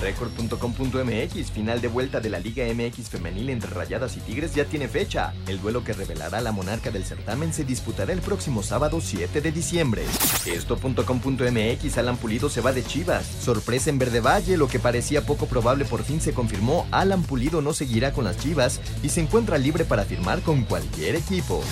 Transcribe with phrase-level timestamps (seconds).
[0.00, 4.88] Record.com.mx, final de vuelta de la Liga MX femenil entre Rayadas y Tigres ya tiene
[4.88, 5.34] fecha.
[5.46, 9.52] El duelo que revelará la monarca del certamen se disputará el próximo sábado 7 de
[9.52, 10.04] diciembre.
[10.46, 13.26] Esto.com.mx, Alan Pulido se va de Chivas.
[13.26, 16.86] Sorpresa en Verde Valle, lo que parecía poco probable por fin se confirmó.
[16.90, 21.16] Alan Pulido no seguirá con las Chivas y se encuentra libre para firmar con cualquier
[21.16, 21.62] equipo.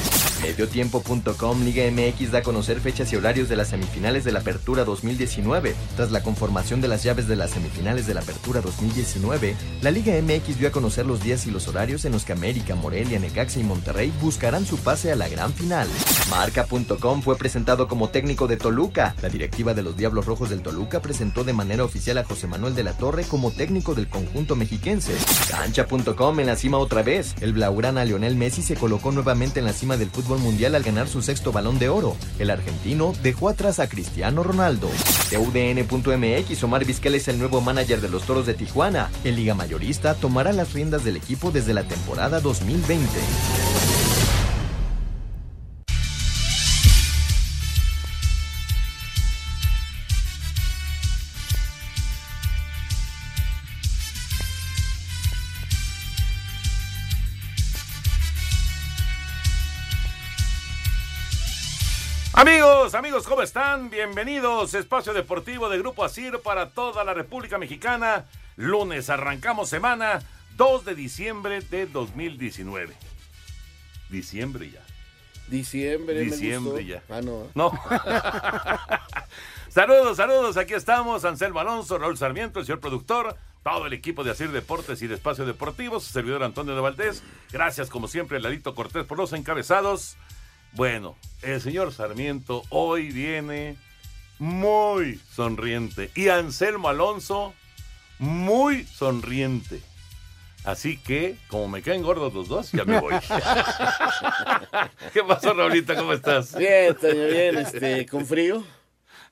[0.42, 4.84] Mediotiempo.com, Liga MX da a conocer fechas y horarios de las semifinales de la Apertura
[4.84, 5.74] 2019.
[5.96, 10.15] Tras la conformación de las llaves de las semifinales de la Apertura 2019, la Liga
[10.21, 13.61] MX dio a conocer los días y los horarios en los que América, Morelia, Necaxa
[13.61, 15.88] y Monterrey buscarán su pase a la gran final.
[16.30, 19.15] Marca.com fue presentado como técnico de Toluca.
[19.23, 22.74] La directiva de los Diablos Rojos del Toluca presentó de manera oficial a José Manuel
[22.74, 25.13] de la Torre como técnico del conjunto mexiquense.
[25.51, 27.35] Cancha.com en la cima otra vez.
[27.41, 31.09] El Blaugrana Lionel Messi se colocó nuevamente en la cima del fútbol mundial al ganar
[31.09, 32.16] su sexto balón de oro.
[32.39, 34.89] El argentino dejó atrás a Cristiano Ronaldo.
[35.30, 39.10] De UDN.mx, Omar Vizquel es el nuevo manager de los Toros de Tijuana.
[39.24, 43.87] El Liga Mayorista tomará las riendas del equipo desde la temporada 2020.
[62.49, 63.91] Amigos, amigos, ¿cómo están?
[63.91, 64.72] Bienvenidos.
[64.72, 68.25] Espacio Deportivo de Grupo Asir para toda la República Mexicana.
[68.56, 70.22] Lunes arrancamos semana
[70.56, 72.95] 2 de diciembre de 2019.
[74.09, 74.81] Diciembre ya.
[75.49, 77.03] Diciembre, Diciembre ya.
[77.11, 77.49] Ah, no.
[77.55, 77.71] No.
[79.69, 80.56] saludos, saludos.
[80.56, 81.27] Aquí estamos.
[81.27, 85.17] Anselmo Alonso, Raúl Sarmiento, el señor productor, todo el equipo de Asir Deportes y de
[85.17, 87.22] Espacio Deportivo, su servidor Antonio de Valdés.
[87.53, 90.17] Gracias, como siempre, Ladito Cortés por los encabezados.
[90.78, 93.77] Bueno, el señor Sarmiento hoy viene
[94.39, 97.53] muy sonriente y Anselmo Alonso
[98.21, 99.81] muy sonriente.
[100.62, 103.12] Así que, como me caen gordos los dos, ya me voy.
[105.12, 105.97] ¿Qué pasó, Raulita?
[105.97, 106.56] ¿Cómo estás?
[106.56, 108.62] Bien, Toño, bien, este, con frío,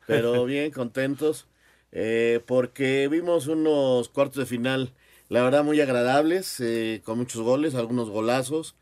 [0.05, 1.47] pero bien, contentos,
[1.93, 4.95] eh, porque vimos unos cuartos de final,
[5.29, 8.75] la verdad, muy agradables, eh, con muchos goles, algunos golazos.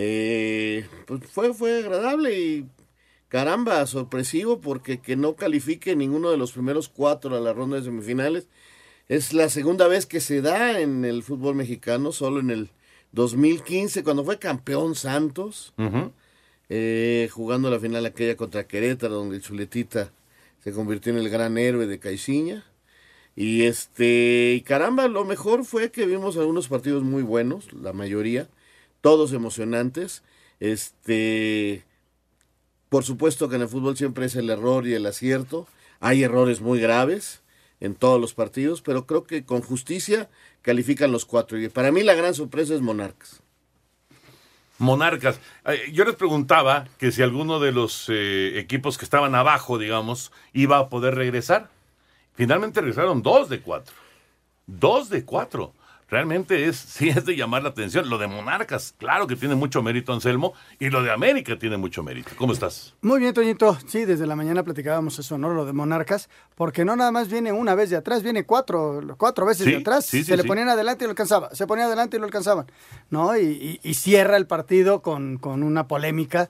[0.00, 2.66] Eh, pues fue, fue agradable y
[3.26, 7.82] caramba, sorpresivo, porque que no califique ninguno de los primeros cuatro a la ronda de
[7.82, 8.46] semifinales.
[9.08, 12.70] Es la segunda vez que se da en el fútbol mexicano, solo en el
[13.10, 15.74] 2015, cuando fue campeón Santos.
[15.76, 16.12] Ujú.
[16.68, 20.12] eh, jugando la final aquella contra Querétaro, donde el Chuletita
[20.62, 22.64] se convirtió en el gran héroe de Caixinha.
[23.34, 28.48] Y este, y caramba, lo mejor fue que vimos algunos partidos muy buenos, la mayoría,
[29.00, 30.22] todos emocionantes.
[30.60, 31.84] Este,
[32.88, 35.66] por supuesto que en el fútbol siempre es el error y el acierto.
[36.00, 37.42] Hay errores muy graves
[37.80, 40.28] en todos los partidos, pero creo que con justicia
[40.62, 41.58] califican los cuatro.
[41.58, 43.40] Y para mí la gran sorpresa es Monarcas.
[44.78, 45.40] Monarcas.
[45.64, 50.32] Eh, Yo les preguntaba que si alguno de los eh, equipos que estaban abajo, digamos,
[50.52, 51.68] iba a poder regresar.
[52.34, 53.94] Finalmente regresaron dos de cuatro.
[54.66, 55.74] Dos de cuatro.
[56.10, 58.08] Realmente es, sí es de llamar la atención.
[58.08, 62.02] Lo de Monarcas, claro que tiene mucho mérito, Anselmo, y lo de América tiene mucho
[62.02, 62.30] mérito.
[62.36, 62.94] ¿Cómo estás?
[63.02, 63.76] Muy bien, Toñito.
[63.86, 65.50] Sí, desde la mañana platicábamos eso, ¿no?
[65.52, 69.44] Lo de Monarcas, porque no nada más viene una vez de atrás, viene cuatro, cuatro
[69.46, 70.06] veces Sí, de atrás.
[70.06, 72.66] sí, sí, se le ponían adelante y lo alcanzaba, se ponía adelante y lo alcanzaban,
[73.10, 73.36] ¿no?
[73.36, 76.48] Y, y- y cierra el partido con, con una polémica.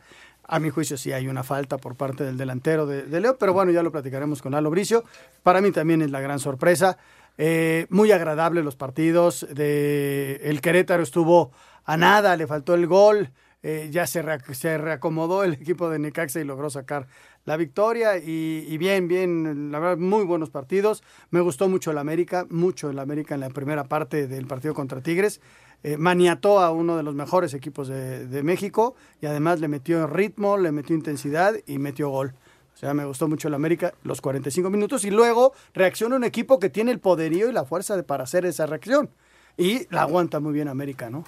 [0.51, 3.53] A mi juicio sí hay una falta por parte del delantero de, de Leo, pero
[3.53, 5.05] bueno, ya lo platicaremos con Lalo Bricio.
[5.43, 6.97] Para mí también es la gran sorpresa.
[7.39, 9.47] Eh, muy agradable los partidos.
[9.55, 11.53] De, el Querétaro estuvo
[11.85, 13.31] a nada, le faltó el gol.
[13.63, 17.07] eh, ya se, reac- se reacomodó el equipo de Necaxa y logró sacar
[17.45, 18.19] la victoria.
[18.19, 21.03] Y, y bien, bien, la verdad, muy buenos partidos.
[21.31, 25.01] Me gustó mucho el América, mucho el América en la primera parte del partido contra
[25.01, 25.41] Tigres.
[25.85, 30.07] Eh, maniató a uno de los mejores equipos de, de México y además le metió
[30.09, 32.35] ritmo, le metió intensidad y metió gol.
[32.79, 36.61] O sea, me gustó mucho el América los 45 minutos y luego reacciona un equipo
[36.61, 39.11] que tiene el poderío y la fuerza de, para hacer esa reacción.
[39.57, 41.25] Y la aguanta muy bien América, ¿no?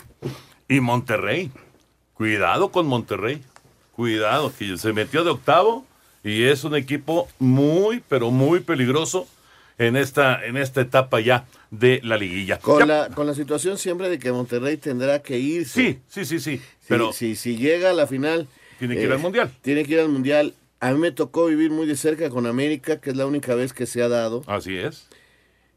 [0.69, 1.51] Y Monterrey.
[2.15, 3.43] Cuidado con Monterrey.
[3.97, 5.85] Cuidado, que se metió de octavo
[6.23, 9.27] y es un equipo muy, pero muy peligroso
[9.77, 12.61] en esta, en esta etapa ya de la liguilla.
[12.61, 15.73] Con la, con la situación siempre de que Monterrey tendrá que irse.
[15.83, 16.59] Sí, sí, sí, sí.
[16.59, 18.43] Si- Pero si, si llega a la final.
[18.43, 19.51] eh, Tiene que ir al Mundial.
[19.63, 20.55] Tiene que ir al Mundial.
[20.81, 23.73] A mí me tocó vivir muy de cerca con América, que es la única vez
[23.73, 24.43] que se ha dado.
[24.47, 25.07] así es,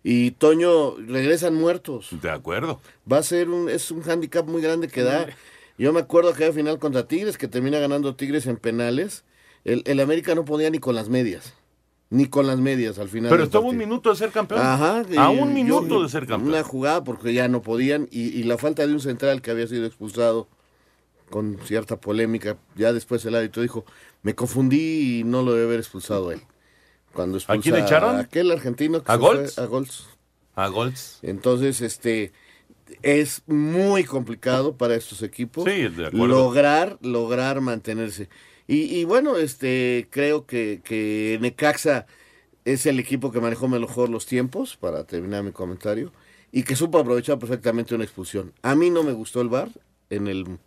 [0.04, 2.08] Y Toño, regresan muertos.
[2.22, 2.82] de acuerdo.
[3.12, 5.28] Va a ser un, es un hándicap muy grande que da.
[5.78, 9.24] Yo me acuerdo que había final contra Tigres, que termina ganando Tigres en penales.
[9.66, 11.54] El, el América no podía ni con las medias.
[12.10, 13.32] Ni con las medias al final.
[13.32, 14.62] Pero estuvo un minuto de ser campeón.
[14.62, 15.04] Ajá.
[15.18, 15.46] A un yo-
[15.82, 16.50] minuto de ser campeón.
[16.54, 19.66] Una jugada porque ya no podían y, y la falta de un central que había
[19.68, 20.48] sido expulsado
[21.30, 22.58] con cierta polémica.
[22.76, 23.84] Ya después el árbitro dijo,
[24.24, 26.42] me confundí y no lo debe haber expulsado él.
[27.14, 28.18] Cuando expulsa quién echaron?
[28.18, 29.60] aquel argentino que ¿A Goltz?
[29.60, 30.06] a Goltz.
[30.56, 31.20] A Golds.
[31.22, 32.32] Entonces, este
[33.02, 36.28] es muy complicado para estos equipos Sí, de acuerdo.
[36.28, 38.30] lograr lograr mantenerse.
[38.68, 42.06] Y, y bueno, este creo que, que Necaxa
[42.66, 46.14] es el equipo que manejó mejor los tiempos, para terminar mi comentario,
[46.52, 48.54] y que supo aprovechar perfectamente una expulsión.
[48.62, 49.70] A mí no me gustó el VAR
[50.10, 50.60] en, el,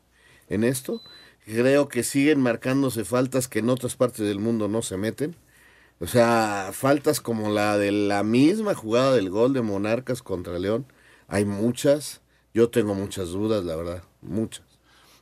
[0.48, 1.00] en esto.
[1.46, 5.36] Creo que siguen marcándose faltas que en otras partes del mundo no se meten.
[6.00, 10.86] O sea, faltas como la de la misma jugada del gol de Monarcas contra León.
[11.28, 12.20] Hay muchas.
[12.52, 14.02] Yo tengo muchas dudas, la verdad.
[14.22, 14.64] Muchas.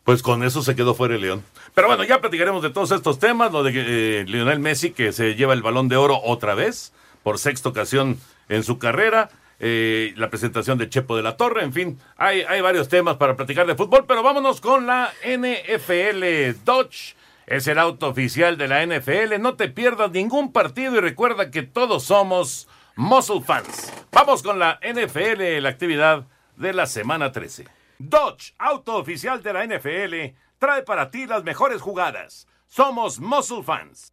[0.03, 1.45] Pues con eso se quedó fuera León.
[1.75, 3.53] Pero bueno, ya platicaremos de todos estos temas.
[3.53, 3.73] Lo de
[4.21, 8.19] eh, Lionel Messi, que se lleva el balón de oro otra vez, por sexta ocasión
[8.49, 9.29] en su carrera.
[9.59, 11.63] Eh, la presentación de Chepo de la Torre.
[11.63, 14.05] En fin, hay, hay varios temas para platicar de fútbol.
[14.07, 16.65] Pero vámonos con la NFL.
[16.65, 17.15] Dodge
[17.47, 19.41] es el auto oficial de la NFL.
[19.41, 23.93] No te pierdas ningún partido y recuerda que todos somos Muscle Fans.
[24.13, 27.67] Vamos con la NFL, la actividad de la semana 13.
[27.99, 32.47] Dodge, auto oficial de la NFL, trae para ti las mejores jugadas.
[32.67, 34.13] Somos Muscle Fans.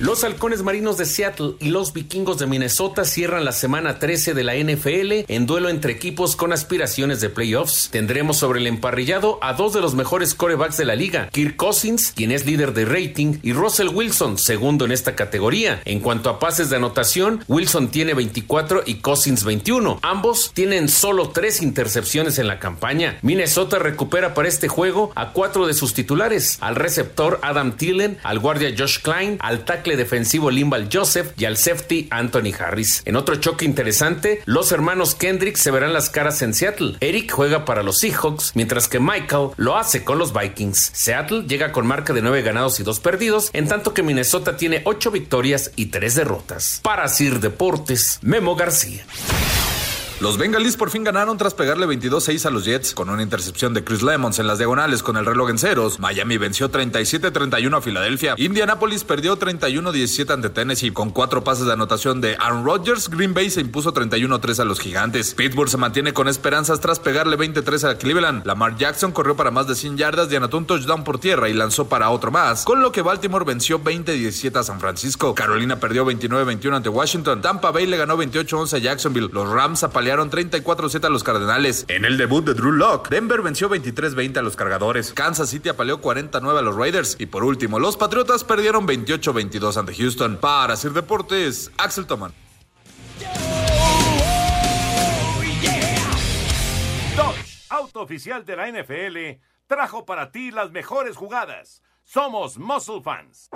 [0.00, 4.44] Los halcones marinos de Seattle y los vikingos de Minnesota cierran la semana 13 de
[4.44, 7.90] la NFL en duelo entre equipos con aspiraciones de playoffs.
[7.90, 12.14] Tendremos sobre el emparrillado a dos de los mejores corebacks de la liga, Kirk Cousins,
[12.16, 15.82] quien es líder de rating, y Russell Wilson, segundo en esta categoría.
[15.84, 19.98] En cuanto a pases de anotación, Wilson tiene 24 y Cousins 21.
[20.00, 23.18] Ambos tienen solo tres intercepciones en la campaña.
[23.20, 28.38] Minnesota recupera para este juego a cuatro de sus titulares, al receptor Adam Thielen, al
[28.38, 33.02] guardia Josh Klein, al tackle defensivo Limbal Joseph y al safety Anthony Harris.
[33.04, 36.96] En otro choque interesante, los hermanos Kendrick se verán las caras en Seattle.
[37.00, 40.90] Eric juega para los Seahawks, mientras que Michael lo hace con los Vikings.
[40.94, 44.82] Seattle llega con marca de 9 ganados y 2 perdidos, en tanto que Minnesota tiene
[44.84, 46.80] 8 victorias y 3 derrotas.
[46.82, 49.04] Para Sir Deportes, Memo García.
[50.20, 53.82] Los Bengalis por fin ganaron tras pegarle 22-6 a los Jets con una intercepción de
[53.82, 55.98] Chris Lemons en las diagonales con el reloj en ceros.
[55.98, 58.34] Miami venció 37-31 a Filadelfia.
[58.36, 63.08] Indianapolis perdió 31-17 ante Tennessee con cuatro pases de anotación de Aaron Rodgers.
[63.08, 65.32] Green Bay se impuso 31-3 a los Gigantes.
[65.32, 68.44] Pittsburgh se mantiene con esperanzas tras pegarle 23 a Cleveland.
[68.44, 71.54] Lamar Jackson corrió para más de 100 yardas y anotó un touchdown por tierra y
[71.54, 75.34] lanzó para otro más, con lo que Baltimore venció 20-17 a San Francisco.
[75.34, 77.40] Carolina perdió 29-21 ante Washington.
[77.40, 79.30] Tampa Bay le ganó 28-11 a Jacksonville.
[79.32, 81.84] Los Rams apalearon 34-7 a los Cardenales.
[81.88, 85.12] En el debut de Drew Lock, Denver venció 23-20 a los Cargadores.
[85.12, 87.16] Kansas City apaleó 49 a los Raiders.
[87.18, 90.38] Y por último, los Patriotas perdieron 28-22 ante Houston.
[90.38, 92.32] Para Sir Deportes, Axel Toman.
[97.16, 101.82] Dodge, auto oficial de la NFL, trajo para ti las mejores jugadas.
[102.04, 103.50] Somos Muscle Fans.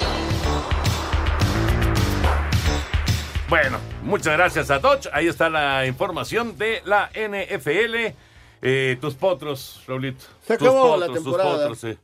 [3.54, 5.08] Bueno, muchas gracias a Dodge.
[5.12, 8.12] Ahí está la información de la NFL.
[8.60, 10.24] Eh, tus potros, Raulito.
[10.44, 11.58] Se Tus acabó la tus temporada.
[11.58, 11.96] potros, se,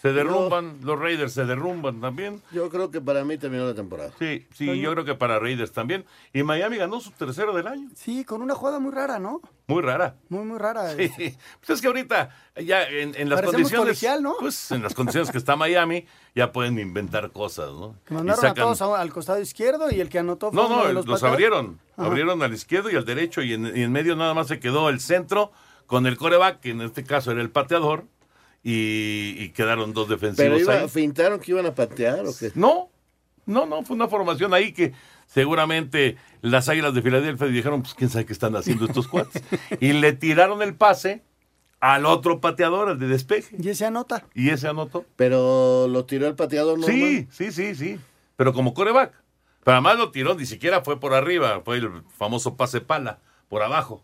[0.00, 0.78] se derrumban.
[0.82, 2.42] Los Raiders se derrumban también.
[2.52, 4.10] Yo creo que para mí terminó la temporada.
[4.18, 6.04] Sí, sí, yo creo que para Raiders también.
[6.32, 7.88] Y Miami ganó su tercero del año.
[7.94, 9.40] Sí, con una jugada muy rara, ¿no?
[9.66, 10.16] Muy rara.
[10.28, 10.90] Muy, muy rara.
[10.94, 12.30] Sí, pues es que ahorita
[12.62, 14.34] ya en, en las Parecemos condiciones, colegial, ¿no?
[14.38, 17.96] pues en las condiciones que está Miami ya pueden inventar cosas, ¿no?
[18.04, 20.76] Que mandaron sacan- a todos al costado izquierdo y el que anotó fue No, uno
[20.82, 22.06] no, de los, abrieron, Ajá.
[22.06, 24.88] abrieron al izquierdo y al derecho y en, y en medio nada más se quedó
[24.88, 25.50] el centro
[25.86, 28.04] con el coreback, que en este caso era el pateador
[28.68, 30.88] y, y quedaron dos defensivos Pero iba, ahí.
[30.88, 32.50] fintaron que iban a patear o qué.
[32.56, 32.90] No,
[33.46, 34.92] no, no, fue una formación ahí que
[35.28, 39.40] seguramente las Águilas de Filadelfia dijeron, pues quién sabe qué están haciendo estos cuates.
[39.80, 41.22] y le tiraron el pase
[41.78, 43.54] al otro pateador, al de despeje.
[43.56, 44.26] Y ese anota.
[44.34, 45.04] Y ese anotó.
[45.14, 46.98] Pero lo tiró el pateador normal.
[46.98, 48.00] Sí, sí, sí, sí.
[48.34, 49.12] Pero como coreback.
[49.62, 53.62] Pero además lo tiró, ni siquiera fue por arriba, fue el famoso pase pala, por
[53.62, 54.02] abajo.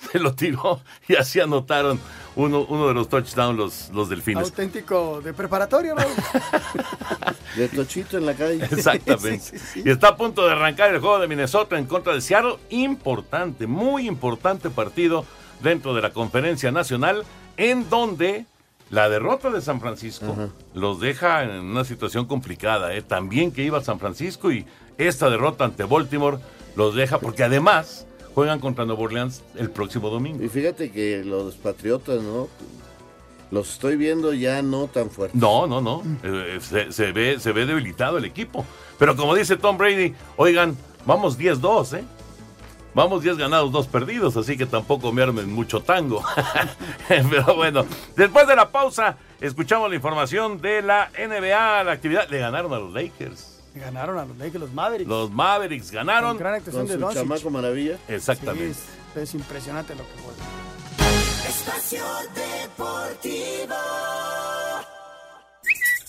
[0.12, 2.00] se lo tiró y así anotaron
[2.36, 4.44] uno, uno de los touchdowns los, los delfines.
[4.44, 6.02] Auténtico de preparatoria, ¿no?
[7.56, 8.64] de tochito en la calle.
[8.70, 9.40] Exactamente.
[9.40, 9.82] Sí, sí, sí.
[9.84, 12.56] Y está a punto de arrancar el juego de Minnesota en contra de Seattle.
[12.70, 15.24] Importante, muy importante partido
[15.62, 17.24] dentro de la conferencia nacional
[17.56, 18.46] en donde
[18.90, 20.50] la derrota de San Francisco uh -huh.
[20.74, 22.94] los deja en una situación complicada.
[22.94, 23.02] ¿eh?
[23.02, 24.66] También que iba San Francisco y
[24.98, 26.38] esta derrota ante Baltimore
[26.76, 30.42] los deja porque además juegan contra Nueva Orleans el próximo domingo.
[30.42, 32.48] Y fíjate que los Patriotas, ¿no?
[33.50, 35.40] Los estoy viendo ya no tan fuertes.
[35.40, 36.02] No, no, no.
[36.22, 38.64] Eh, se, se, ve, se ve debilitado el equipo.
[38.98, 42.04] Pero como dice Tom Brady, oigan, vamos 10-2, ¿eh?
[42.92, 46.24] Vamos 10 ganados, 2 perdidos, así que tampoco me armen mucho tango.
[47.08, 47.84] Pero bueno,
[48.16, 52.28] después de la pausa, escuchamos la información de la NBA, la actividad.
[52.28, 53.49] Le ganaron a los Lakers.
[53.74, 55.08] Ganaron a los Lakers, los Mavericks.
[55.08, 56.30] Los Mavericks ganaron.
[56.30, 57.98] Con gran actuación Con de su chamaco maravilla.
[58.08, 58.74] Exactamente.
[58.74, 58.80] Sí,
[59.16, 61.48] es, es impresionante lo que juega.
[61.48, 63.74] Espacio Deportivo.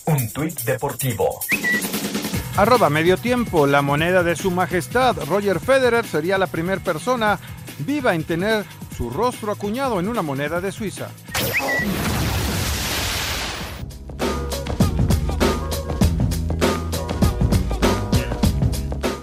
[0.06, 1.40] Un tuit deportivo.
[2.56, 7.38] Arroba medio tiempo, la moneda de su majestad, Roger Federer sería la primera persona
[7.78, 8.64] viva en tener
[8.96, 11.08] su rostro acuñado en una moneda de Suiza.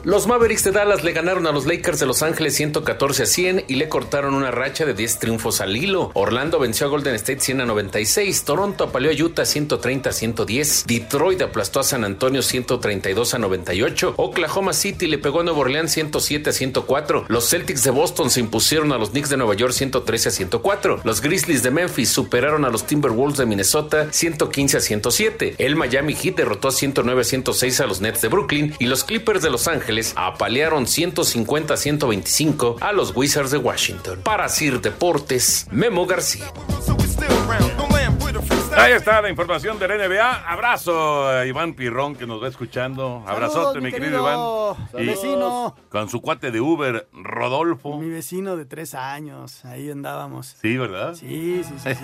[0.10, 3.66] Los Mavericks de Dallas le ganaron a los Lakers de Los Ángeles 114 a 100
[3.68, 6.10] y le cortaron una racha de 10 triunfos al hilo.
[6.16, 10.86] Orlando venció a Golden State 100 a 96, Toronto apaleó a Utah 130 a 110,
[10.88, 15.92] Detroit aplastó a San Antonio 132 a 98, Oklahoma City le pegó a Nueva Orleans
[15.92, 19.74] 107 a 104, los Celtics de Boston se impusieron a los Knicks de Nueva York
[19.74, 24.82] 113 a 104, los Grizzlies de Memphis superaron a los Timberwolves de Minnesota 115 a
[24.82, 28.88] 107, el Miami Heat derrotó a 109 a 106 a los Nets de Brooklyn y
[28.88, 34.22] los Clippers de Los Ángeles apalearon 150 a 125 a los Wizards de Washington.
[34.24, 36.46] Para Sir Deportes, Memo García.
[38.79, 40.50] Ahí está la información del NBA.
[40.50, 43.24] Abrazo a Iván Pirrón que nos va escuchando.
[43.27, 45.03] Abrazote, mi querido, Iván.
[45.03, 45.75] Y vecino.
[45.89, 47.98] Con su cuate de Uber, Rodolfo.
[47.98, 49.65] Mi vecino de tres años.
[49.65, 50.56] Ahí andábamos.
[50.62, 51.15] Sí, ¿verdad?
[51.15, 51.96] Sí, sí, sí.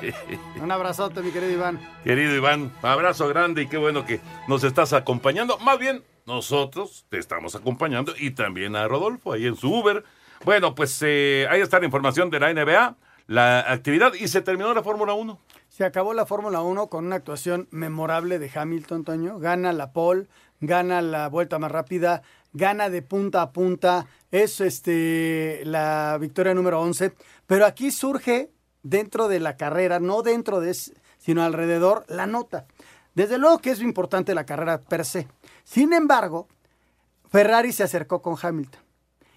[0.00, 0.38] sí.
[0.60, 1.80] Un abrazote, mi querido Iván.
[2.04, 5.58] Querido Iván, abrazo grande y qué bueno que nos estás acompañando.
[5.58, 10.04] Más bien, nosotros te estamos acompañando y también a Rodolfo ahí en su Uber.
[10.44, 14.72] Bueno, pues eh, ahí está la información de la NBA, la actividad y se terminó
[14.74, 15.38] la Fórmula 1.
[15.68, 19.38] Se acabó la Fórmula 1 con una actuación memorable de Hamilton, Toño.
[19.38, 20.26] Gana la pole,
[20.60, 24.06] gana la vuelta más rápida, gana de punta a punta.
[24.30, 27.14] Es este, la victoria número 11.
[27.46, 28.50] Pero aquí surge
[28.82, 30.76] dentro de la carrera, no dentro de,
[31.16, 32.66] sino alrededor, la nota.
[33.14, 35.26] Desde luego que es importante la carrera per se.
[35.68, 36.48] Sin embargo,
[37.28, 38.80] Ferrari se acercó con Hamilton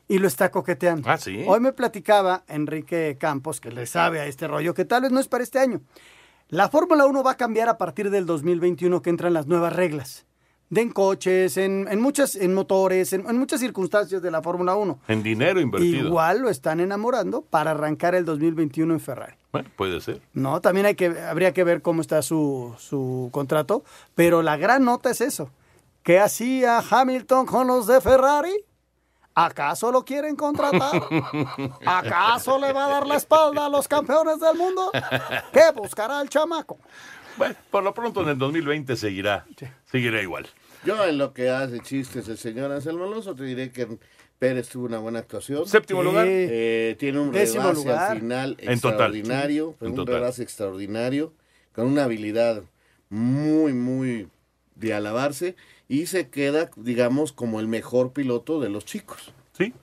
[0.07, 1.09] y lo está coqueteando.
[1.09, 1.43] Ah, sí.
[1.45, 5.19] Hoy me platicaba Enrique Campos, que le sabe a este rollo, que tal vez no
[5.19, 5.81] es para este año.
[6.47, 10.25] La Fórmula 1 va a cambiar a partir del 2021 que entran las nuevas reglas.
[10.69, 14.75] De en coches, en, en muchas, en motores, en, en, muchas circunstancias de la Fórmula
[14.75, 15.00] 1.
[15.09, 16.07] En dinero invertido.
[16.07, 19.35] Igual lo están enamorando para arrancar el 2021 en Ferrari.
[19.51, 20.21] Bueno, puede ser.
[20.33, 23.83] No, también hay que, habría que ver cómo está su, su contrato,
[24.15, 25.51] pero la gran nota es eso.
[26.03, 28.53] ¿Qué hacía Hamilton con los de Ferrari?
[29.34, 31.01] ¿Acaso lo quieren contratar?
[31.86, 34.91] ¿Acaso le va a dar la espalda a los campeones del mundo?
[35.53, 36.79] ¿Qué buscará el chamaco?
[37.38, 39.46] Bueno, por lo pronto en el 2020 seguirá,
[39.86, 40.48] seguirá igual.
[40.84, 43.88] Yo en lo que hace chistes el señor Anselmo Alonso te diré que
[44.38, 45.65] Pérez tuvo una buena actuación.
[45.67, 46.05] Séptimo sí.
[46.05, 46.25] lugar.
[46.27, 48.12] Eh, tiene un Décimo rebase lugar.
[48.12, 49.65] al final En extraordinario.
[49.67, 49.86] total.
[49.88, 50.15] En un total.
[50.15, 51.34] rebase extraordinario.
[51.74, 52.63] Con una habilidad
[53.10, 54.27] muy, muy
[54.75, 55.55] de alabarse.
[55.91, 59.33] Y se queda, digamos, como el mejor piloto de los chicos.
[59.57, 59.74] Sí,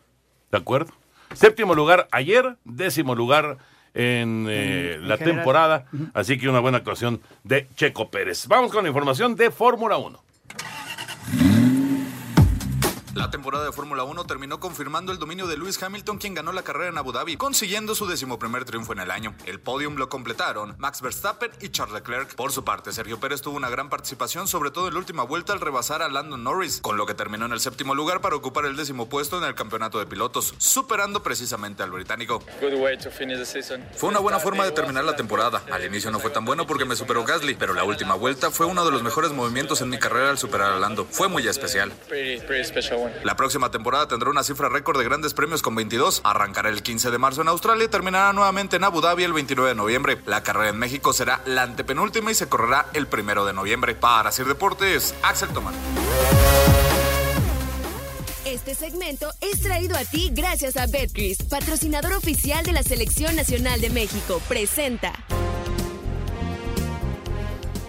[0.50, 0.94] de acuerdo.
[1.34, 3.58] Séptimo lugar ayer, décimo lugar
[3.92, 5.36] en, eh, En- en la general.
[5.36, 5.84] temporada.
[6.14, 8.46] Así que una buena actuación de Checo Pérez.
[8.46, 10.18] Vamos con la información de Fórmula 1.
[13.18, 16.62] La temporada de Fórmula 1 terminó confirmando el dominio de Lewis Hamilton, quien ganó la
[16.62, 19.34] carrera en Abu Dhabi, consiguiendo su decimoprimer triunfo en el año.
[19.44, 22.36] El podium lo completaron Max Verstappen y Charles Leclerc.
[22.36, 25.52] Por su parte, Sergio Pérez tuvo una gran participación, sobre todo en la última vuelta
[25.52, 28.66] al rebasar a Landon Norris, con lo que terminó en el séptimo lugar para ocupar
[28.66, 32.40] el décimo puesto en el campeonato de pilotos, superando precisamente al británico.
[33.96, 35.64] Fue una buena forma de terminar la temporada.
[35.72, 38.66] Al inicio no fue tan bueno porque me superó Gasly, pero la última vuelta fue
[38.66, 41.04] uno de los mejores movimientos en mi carrera al superar a Lando.
[41.04, 41.92] Fue muy especial.
[43.24, 46.20] La próxima temporada tendrá una cifra récord de grandes premios con 22.
[46.24, 49.70] Arrancará el 15 de marzo en Australia y terminará nuevamente en Abu Dhabi el 29
[49.70, 50.20] de noviembre.
[50.26, 53.94] La carrera en México será la antepenúltima y se correrá el primero de noviembre.
[53.94, 55.74] Para Sir Deportes, Axel Tomás.
[58.44, 63.80] Este segmento es traído a ti gracias a Betcris, patrocinador oficial de la Selección Nacional
[63.80, 64.40] de México.
[64.48, 65.12] Presenta.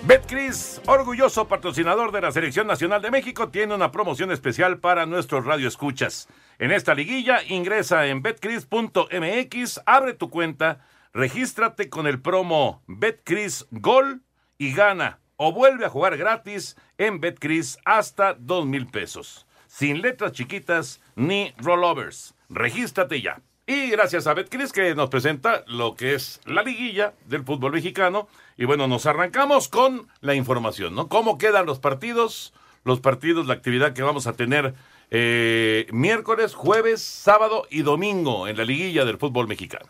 [0.09, 5.45] Betcris, orgulloso patrocinador de la Selección Nacional de México, tiene una promoción especial para nuestros
[5.45, 6.27] radioescuchas.
[6.57, 14.23] En esta liguilla, ingresa en betcris.mx, abre tu cuenta, regístrate con el promo Betcris Gol
[14.57, 19.45] y gana o vuelve a jugar gratis en Betcris hasta dos mil pesos.
[19.67, 22.33] Sin letras chiquitas ni rollovers.
[22.49, 23.43] Regístrate ya.
[23.71, 28.27] Y gracias a Betcris que nos presenta lo que es la liguilla del fútbol mexicano.
[28.57, 31.07] Y bueno, nos arrancamos con la información, ¿no?
[31.07, 32.51] ¿Cómo quedan los partidos?
[32.83, 34.73] Los partidos, la actividad que vamos a tener
[35.11, 39.85] eh, miércoles, jueves, sábado y domingo en la liguilla del fútbol mexicano.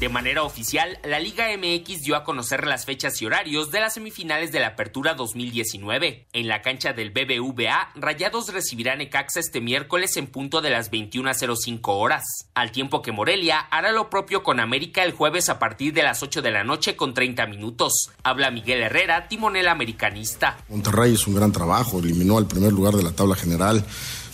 [0.00, 3.92] De manera oficial, la Liga MX dio a conocer las fechas y horarios de las
[3.92, 6.26] semifinales de la Apertura 2019.
[6.32, 11.80] En la cancha del BBVA, Rayados recibirán Ecaxa este miércoles en punto de las 21.05
[11.88, 16.02] horas, al tiempo que Morelia hará lo propio con América el jueves a partir de
[16.02, 18.08] las 8 de la noche con 30 minutos.
[18.22, 20.56] Habla Miguel Herrera, timonel americanista.
[20.70, 23.84] Monterrey es un gran trabajo, eliminó al primer lugar de la tabla general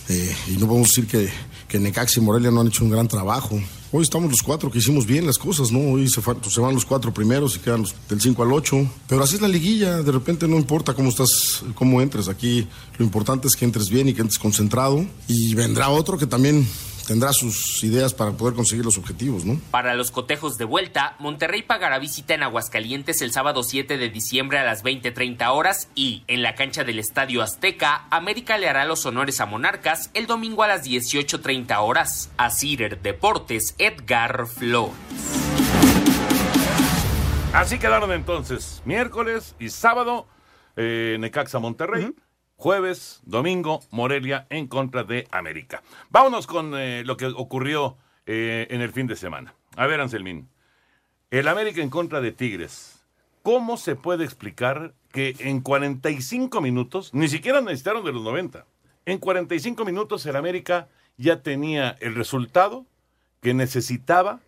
[0.07, 1.29] eh, y no podemos decir que,
[1.67, 3.59] que Necaxa y Morelia no han hecho un gran trabajo.
[3.89, 5.79] Hoy estamos los cuatro que hicimos bien las cosas, ¿no?
[5.93, 8.89] Hoy se, se van los cuatro primeros y quedan los del 5 al 8.
[9.07, 12.27] Pero así es la liguilla, de repente no importa cómo estás, cómo entres.
[12.27, 12.67] Aquí
[12.97, 15.05] lo importante es que entres bien y que entres concentrado.
[15.29, 16.67] Y vendrá otro que también
[17.07, 19.59] tendrá sus ideas para poder conseguir los objetivos, ¿no?
[19.71, 24.59] Para los cotejos de vuelta, Monterrey pagará visita en Aguascalientes el sábado 7 de diciembre
[24.59, 29.05] a las 20:30 horas y, en la cancha del Estadio Azteca, América le hará los
[29.05, 32.29] honores a Monarcas el domingo a las 18:30 horas.
[32.37, 34.93] A Cider Deportes, Edgar Flores.
[37.53, 40.27] Así quedaron entonces, miércoles y sábado,
[40.75, 42.13] eh, Necaxa Monterrey.
[42.59, 45.83] Jueves, domingo, Morelia en contra de América.
[46.09, 49.53] Vámonos con eh, lo que ocurrió eh, en el fin de semana.
[49.75, 50.49] A ver, Anselmín.
[51.29, 53.05] El América en contra de Tigres.
[53.43, 58.65] ¿Cómo se puede explicar que en 45 minutos, ni siquiera necesitaron de los 90,
[59.05, 62.87] en 45 minutos el América ya tenía el resultado
[63.39, 64.39] que necesitaba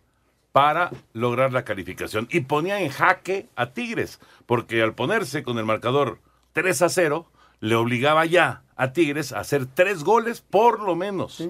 [0.52, 5.66] para lograr la calificación y ponía en jaque a Tigres, porque al ponerse con el
[5.66, 6.20] marcador
[6.54, 7.28] 3 a 0,
[7.60, 11.44] le obligaba ya a Tigres a hacer tres goles por lo menos,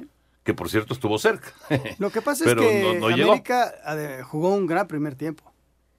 [0.43, 1.50] que por cierto estuvo cerca.
[2.00, 3.32] Lo que pasa Pero es que no- no llegó.
[3.32, 5.43] América ade- jugó un gran primer tiempo.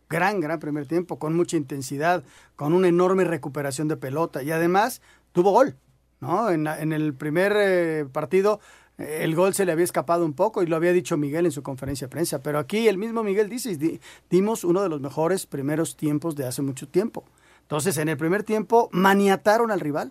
[0.08, 2.24] Gran, gran primer tiempo, con mucha intensidad,
[2.56, 5.76] con una enorme recuperación de pelota y además tuvo gol.
[6.20, 6.50] ¿no?
[6.50, 8.60] En, en el primer eh, partido
[8.98, 11.52] eh, el gol se le había escapado un poco y lo había dicho Miguel en
[11.52, 15.00] su conferencia de prensa, pero aquí el mismo Miguel dice, di- dimos uno de los
[15.00, 17.24] mejores primeros tiempos de hace mucho tiempo.
[17.70, 20.10] Entonces en el primer tiempo maniataron al rival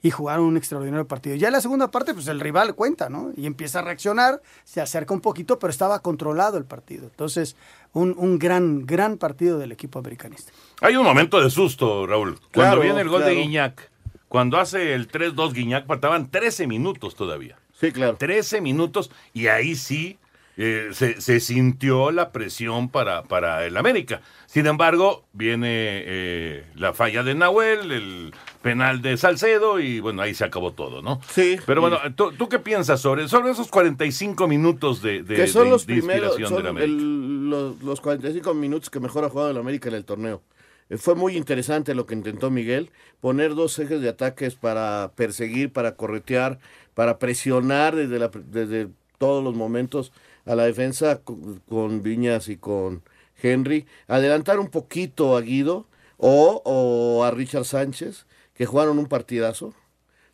[0.00, 1.36] y jugaron un extraordinario partido.
[1.36, 3.30] Ya en la segunda parte, pues el rival cuenta, ¿no?
[3.36, 7.04] Y empieza a reaccionar, se acerca un poquito, pero estaba controlado el partido.
[7.04, 7.56] Entonces,
[7.92, 10.50] un, un gran, gran partido del equipo americanista.
[10.80, 12.38] Hay un momento de susto, Raúl.
[12.38, 13.34] Cuando Claro, viene el gol de.
[13.34, 13.90] Guiñac,
[14.28, 17.58] cuando hace el 3-2 Guiñac, faltaban 13 minutos todavía.
[17.78, 18.16] Sí, claro.
[18.16, 20.18] 13 minutos y ahí sí
[20.56, 24.20] eh, se, se sintió la presión para, para el América.
[24.46, 25.68] Sin embargo, viene
[26.06, 31.02] eh, la falla de Nahuel, el penal de Salcedo y bueno, ahí se acabó todo,
[31.02, 31.20] ¿no?
[31.28, 31.58] Sí.
[31.66, 35.64] Pero bueno, ¿tú, tú qué piensas sobre, sobre esos 45 minutos de, de- que son
[35.64, 36.92] de- los de primeros, inspiración son del América?
[36.92, 40.40] el- los, los 45 minutos que mejor ha jugado el América en el torneo.
[40.88, 42.90] Eh, Fue muy interesante lo que intentó Miguel,
[43.20, 46.58] poner dos ejes de ataques para perseguir, para corretear,
[46.94, 48.88] para presionar desde, la, desde
[49.18, 50.12] todos los momentos
[50.46, 53.02] a la defensa con, Viñas y con
[53.42, 59.74] Henry, adelantar un poquito a Guido o, o a Richard Sánchez, que jugaron un partidazo.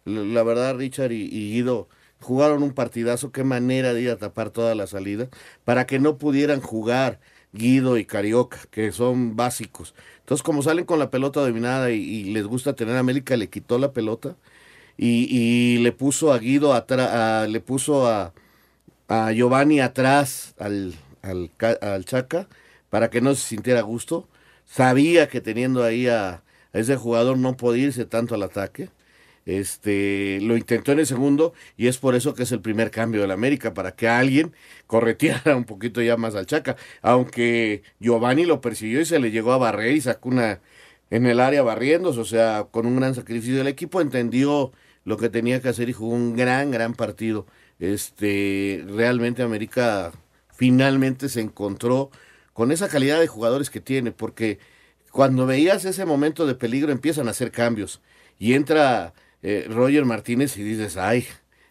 [0.04, 1.88] La verdad, Richard y, Guido
[2.20, 3.32] jugaron un partidazo.
[3.32, 5.28] Qué manera de ir a tapar toda la salida
[5.64, 7.20] para que no pudieran jugar
[7.52, 9.94] Guido y Carioca, que son básicos.
[10.20, 13.48] Entonces, como salen con la pelota dominada y, y les gusta tener a América, le
[13.48, 14.36] quitó la pelota
[14.96, 18.34] y, y le puso a Guido atrás, le puso a,
[19.10, 21.50] a Giovanni atrás al, al,
[21.82, 22.48] al Chaca
[22.90, 24.28] para que no se sintiera a gusto.
[24.66, 26.30] Sabía que teniendo ahí a,
[26.72, 28.88] a ese jugador no podía irse tanto al ataque.
[29.46, 33.22] Este, lo intentó en el segundo y es por eso que es el primer cambio
[33.22, 34.54] del América, para que alguien
[34.86, 36.76] correteara un poquito ya más al Chaca.
[37.02, 40.60] Aunque Giovanni lo persiguió y se le llegó a barrer y sacó una
[41.10, 44.72] en el área barriéndose, o sea, con un gran sacrificio del equipo, entendió
[45.04, 47.46] lo que tenía que hacer y jugó un gran, gran partido.
[47.80, 50.12] Este, realmente América
[50.54, 52.10] finalmente se encontró
[52.52, 54.58] con esa calidad de jugadores que tiene, porque
[55.10, 58.00] cuando veías ese momento de peligro empiezan a hacer cambios
[58.38, 61.24] y entra eh, Roger Martínez y dices, ay,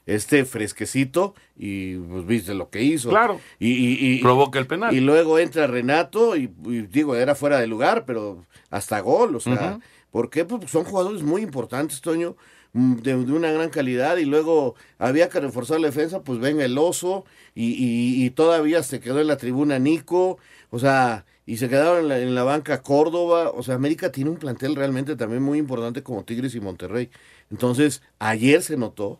[0.07, 3.09] este fresquecito y pues viste lo que hizo.
[3.09, 3.39] Claro.
[3.59, 4.93] Y, y- y- Provoca el penal.
[4.95, 9.39] Y luego entra Renato y, y digo, era fuera de lugar, pero hasta gol, o
[9.39, 9.81] sea, Ujú.
[10.09, 10.45] ¿por qué?
[10.45, 12.35] Pues son jugadores muy importantes, Toño,
[12.73, 16.77] de, de una gran calidad y luego había que reforzar la defensa, pues venga el
[16.77, 20.37] oso y, y- todavía se quedó en la tribuna Nico,
[20.69, 24.29] o sea, y se quedaron en la, en la banca Córdoba, o sea, América tiene
[24.29, 27.09] un plantel realmente también muy importante como Tigres y Monterrey.
[27.49, 29.19] Entonces, ayer se notó,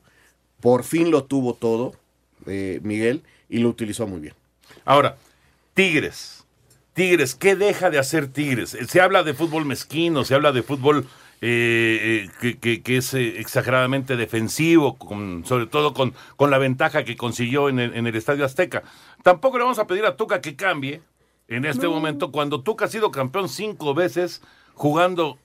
[0.62, 1.94] por fin lo tuvo todo,
[2.46, 4.36] eh, Miguel, y lo utilizó muy bien.
[4.86, 5.18] Ahora,
[5.74, 6.44] Tigres.
[6.94, 8.78] Tigres, ¿qué deja de hacer Tigres?
[8.88, 11.08] Se habla de fútbol mezquino, se habla de fútbol
[11.42, 16.58] eh, eh, que, que- que es eh, exageradamente defensivo, con- sobre todo con, con la
[16.58, 18.84] ventaja que consiguió en el, en el Estadio Azteca.
[19.24, 21.02] Tampoco le vamos a pedir a Tuca que cambie
[21.48, 24.42] en este momento cuando Tuca ha sido campeón cinco veces
[24.76, 25.38] jugando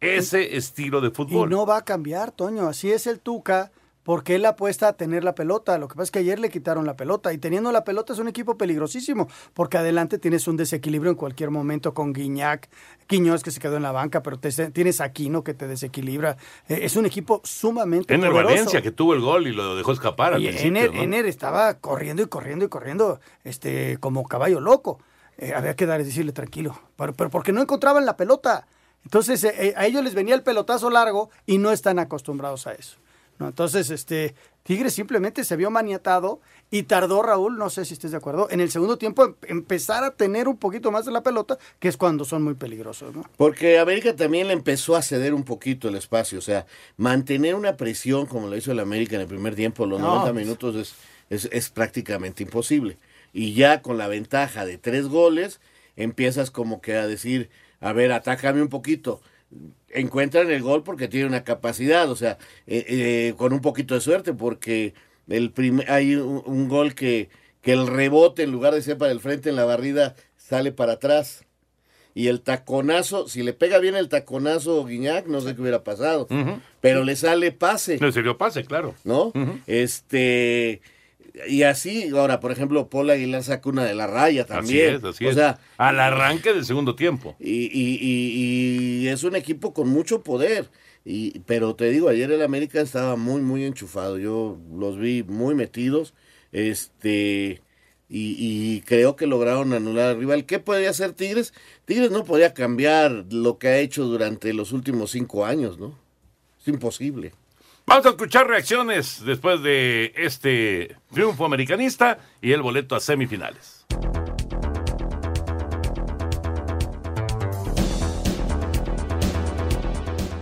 [0.00, 1.50] ese estilo de Y fútbol.
[1.50, 2.66] no va a cambiar, Toño.
[2.68, 3.70] Así es el Tuca,
[4.04, 5.76] porque él apuesta a tener la pelota.
[5.78, 7.32] Lo que pasa es que ayer le quitaron la pelota.
[7.32, 11.50] Y teniendo la pelota es un equipo peligrosísimo, porque adelante tienes un desequilibrio en cualquier
[11.50, 12.68] momento con Guiñac,
[13.08, 16.36] Quiñones que se quedó en la banca, pero te- tienes a Aquino que te desequilibra.
[16.68, 18.54] Eh, es un equipo sumamente en el poderoso.
[18.54, 21.02] Valencia que tuvo el gol y lo dejó escapar al Y Ener, ¿no?
[21.02, 25.00] Ener estaba corriendo y corriendo y corriendo, este, como caballo loco.
[25.38, 28.66] Eh, había que dar y decirle tranquilo, pero, pero porque no encontraban la pelota.
[29.04, 32.72] Entonces eh, eh, a ellos les venía el pelotazo largo y no están acostumbrados a
[32.74, 32.98] eso.
[33.38, 33.48] ¿No?
[33.48, 38.16] Entonces, este, Tigres simplemente se vio maniatado y tardó Raúl, no sé si estés de
[38.16, 41.58] acuerdo, en el segundo tiempo em- empezar a tener un poquito más de la pelota,
[41.78, 43.14] que es cuando son muy peligrosos.
[43.14, 43.24] ¿no?
[43.36, 46.66] Porque América también le empezó a ceder un poquito el espacio, o sea,
[46.96, 50.32] mantener una presión como lo hizo el América en el primer tiempo, los No, 90
[50.32, 50.44] pues.
[50.46, 50.94] minutos es,
[51.30, 52.98] es, es prácticamente imposible.
[53.32, 55.60] Y ya con la ventaja de tres goles,
[55.96, 59.20] empiezas como que a decir, a ver, atácame un poquito.
[59.94, 64.00] Encuentran el gol porque tiene una capacidad, o sea, eh, eh, con un poquito de
[64.00, 64.94] suerte, porque
[65.28, 65.52] el
[65.88, 67.30] hay un, un gol que,
[67.62, 70.94] que el rebote, en lugar de ser para el frente en la barrida, sale para
[70.94, 71.44] atrás.
[72.16, 76.28] Y el taconazo, si le pega bien el taconazo Guiñac, no sé qué hubiera pasado.
[76.80, 77.98] Pero le sale pase.
[77.98, 78.94] Le salió pase, claro.
[79.02, 79.32] ¿No?
[79.66, 80.80] Este.
[81.48, 84.94] Y así, ahora, por ejemplo, Paul Aguilar saca una de la raya también.
[84.96, 85.34] Así es, así o es.
[85.34, 87.34] sea, Al arranque del segundo tiempo.
[87.40, 90.70] y, y- y- y es un equipo con mucho poder.
[91.04, 94.16] Y, pero te digo, ayer el América estaba muy, muy enchufado.
[94.18, 96.14] Yo los vi muy metidos.
[96.52, 97.60] Este.
[98.08, 100.44] Y, y creo que lograron anular al rival.
[100.46, 101.52] ¿Qué podría hacer Tigres?
[101.84, 105.98] Tigres no podía cambiar lo que ha hecho durante los últimos cinco años, ¿no?
[106.60, 107.32] Es imposible.
[107.86, 113.84] Vamos a escuchar reacciones después de este triunfo americanista y el boleto a semifinales.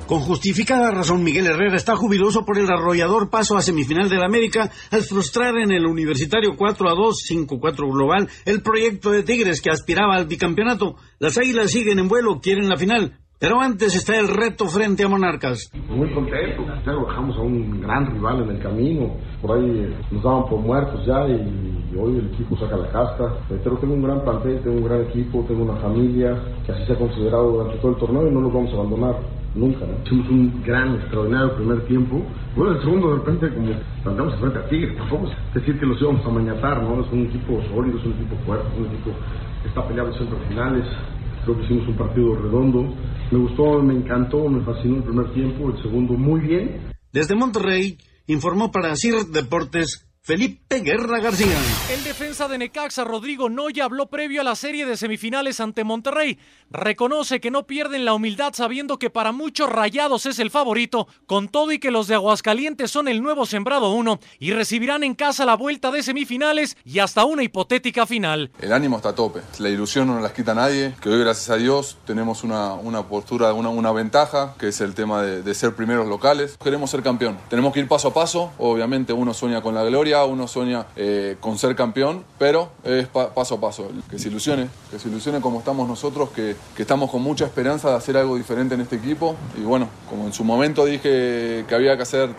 [0.07, 4.71] Con justificada razón, Miguel Herrera está jubiloso por el arrollador paso a semifinal del América
[4.91, 9.71] al frustrar en el Universitario 4 a 2, 5-4 global, el proyecto de Tigres que
[9.71, 10.97] aspiraba al bicampeonato.
[11.19, 13.22] Las águilas siguen en vuelo, quieren la final.
[13.43, 15.69] Pero antes está el reto frente a Monarcas.
[15.89, 19.17] Muy contento, ya lo dejamos a un gran rival en el camino.
[19.41, 21.33] Por ahí eh, nos daban por muertos ya y,
[21.93, 23.25] y hoy el equipo saca la casta.
[23.51, 26.87] Eh, Pero tengo un gran plantel, tengo un gran equipo, tengo una familia que así
[26.87, 29.17] se ha considerado durante todo el torneo y no los vamos a abandonar
[29.57, 29.87] nunca.
[29.87, 29.95] ¿no?
[30.05, 32.23] Hicimos un gran, extraordinario primer tiempo.
[32.55, 33.73] Bueno, el segundo de repente como
[34.05, 34.97] plantamos frente a Tigres.
[34.97, 37.01] Tampoco es decir que los íbamos a mañatar, ¿no?
[37.01, 39.11] Es un equipo sólido, es un equipo fuerte, es un equipo
[39.63, 40.85] que está peleando siempre a finales.
[41.45, 42.95] Creo que hicimos un partido redondo.
[43.33, 46.93] Me gustó, me encantó, me fascinó el primer tiempo, el segundo muy bien.
[47.15, 51.59] Desde Monterrey, informó para CIR Deportes Felipe Guerra García.
[51.91, 56.39] El defensa de Necaxa, Rodrigo Noya, habló previo a la serie de semifinales ante Monterrey.
[56.71, 61.49] Reconoce que no pierden la humildad sabiendo que para muchos Rayados es el favorito, con
[61.49, 65.45] todo y que los de Aguascalientes son el nuevo sembrado uno y recibirán en casa
[65.45, 68.53] la vuelta de semifinales y hasta una hipotética final.
[68.61, 71.51] El ánimo está a tope, la ilusión no nos las quita nadie, que hoy gracias
[71.51, 75.55] a Dios tenemos una, una postura, una, una ventaja, que es el tema de, de
[75.55, 76.57] ser primeros locales.
[76.63, 80.12] Queremos ser campeón, tenemos que ir paso a paso, obviamente uno sueña con la gloria,
[80.25, 84.69] uno sueña eh, con ser campeón, pero es pa- paso a paso, que se ilusione,
[84.91, 88.37] que se ilusione como estamos nosotros, que, que estamos con mucha esperanza de hacer algo
[88.37, 92.31] diferente en este equipo y bueno, como en su momento dije que había que hacer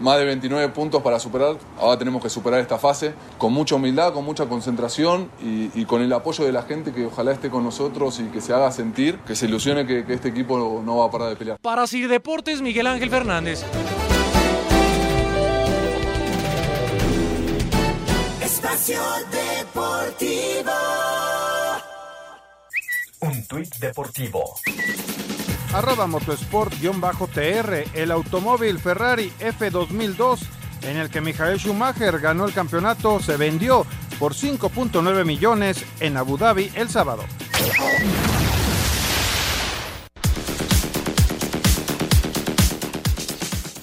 [0.00, 4.12] más de 29 puntos para superar, ahora tenemos que superar esta fase con mucha humildad,
[4.12, 8.18] con mucha concentración y, con el apoyo de la gente que ojalá esté con nosotros
[8.20, 11.10] y que se haga sentir, que se ilusione que, que este equipo no va a
[11.10, 11.58] parar de pelear.
[11.60, 13.64] Para CIR Deportes, Miguel Ángel Fernández.
[18.76, 20.70] Espacio Deportivo.
[23.20, 24.54] Un tuit deportivo.
[25.72, 30.40] arroba motosport-tr, el automóvil Ferrari F2002
[30.82, 33.86] en el que Michael Schumacher ganó el campeonato se vendió
[34.18, 37.24] por 5.9 millones en Abu Dhabi el sábado.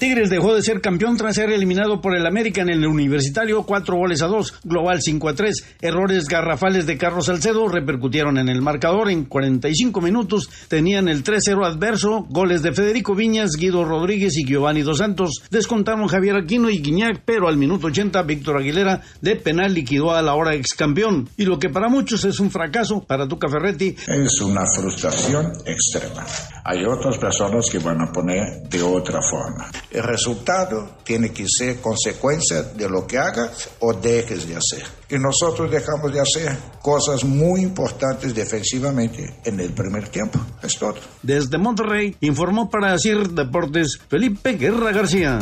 [0.04, 3.96] Tigres dejó de ser campeón tras ser eliminado por el América en el Universitario, cuatro
[3.96, 5.76] goles a dos, global 5 a 3.
[5.80, 9.10] Errores garrafales de Carlos Salcedo repercutieron en el marcador.
[9.10, 12.26] En 45 minutos tenían el 3-0 adverso.
[12.28, 15.42] Goles de Federico Viñas, Guido Rodríguez y Giovanni Dos Santos.
[15.50, 20.20] Descontaron Javier Aquino y Guiñac, pero al minuto 80 Víctor Aguilera de penal liquidó a
[20.20, 21.30] la hora ex campeón.
[21.38, 23.96] Y lo que para muchos es un fracaso, para Tuca Ferretti.
[24.06, 26.26] Es una frustración extrema.
[26.62, 29.70] Hay otras personas que van a poner de otra forma.
[29.94, 34.82] El resultado tiene que ser consecuencia de lo que hagas o dejes de hacer.
[35.08, 40.40] Y nosotros dejamos de hacer cosas muy importantes defensivamente en el primer tiempo.
[40.64, 40.96] Es todo.
[41.22, 45.38] Desde Monterrey informó para CIR Deportes Felipe Guerra García.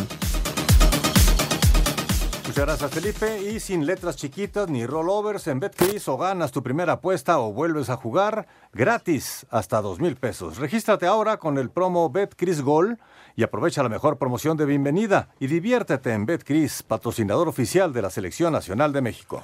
[2.46, 6.92] Muchas gracias Felipe y sin letras chiquitas ni rollovers en BetCris o ganas tu primera
[6.92, 10.58] apuesta o vuelves a jugar gratis hasta dos mil pesos.
[10.58, 12.98] Regístrate ahora con el promo BetCris Gol
[13.36, 18.10] y aprovecha la mejor promoción de bienvenida y diviértete en BetCris, patrocinador oficial de la
[18.10, 19.42] Selección Nacional de México.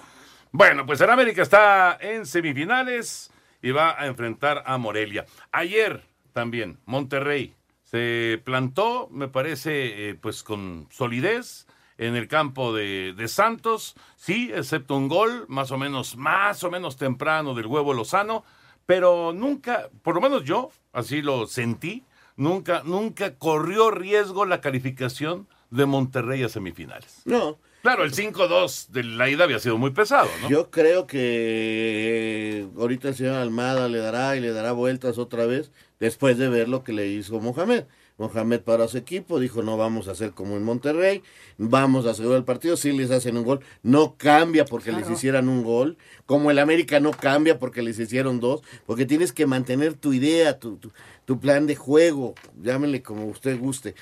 [0.51, 3.31] Bueno, pues el América está en semifinales
[3.62, 5.27] y va a enfrentar a Morelia.
[5.53, 13.12] Ayer también Monterrey se plantó, me parece, eh, pues con solidez en el campo de,
[13.16, 17.92] de, Santos, sí, excepto un gol más o menos, más o menos temprano del huevo
[17.92, 18.44] Lozano,
[18.87, 22.05] pero nunca, por lo menos yo, así lo sentí,
[22.38, 27.20] nunca, nunca corrió riesgo la calificación de Monterrey a semifinales.
[27.27, 27.59] No.
[27.83, 30.48] Claro, el 5-2 de la ida había sido muy pesado, ¿no?
[30.48, 35.70] Yo creo que ahorita el señor Almada le dará y le dará vueltas otra vez
[36.01, 37.85] después de ver lo que le hizo Mohamed.
[38.18, 41.22] Mohamed paró a su equipo, dijo no vamos a hacer como en Monterrey,
[41.57, 45.07] vamos a asegurar el partido, si les hacen un gol, no cambia porque claro.
[45.07, 45.96] les hicieran un gol,
[46.27, 50.59] como el América no cambia porque les hicieron dos, porque tienes que mantener tu idea,
[50.59, 50.90] tu, tu,
[51.29, 53.95] tu plan de juego, llámenle como usted guste,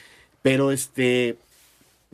[0.42, 1.36] pero este,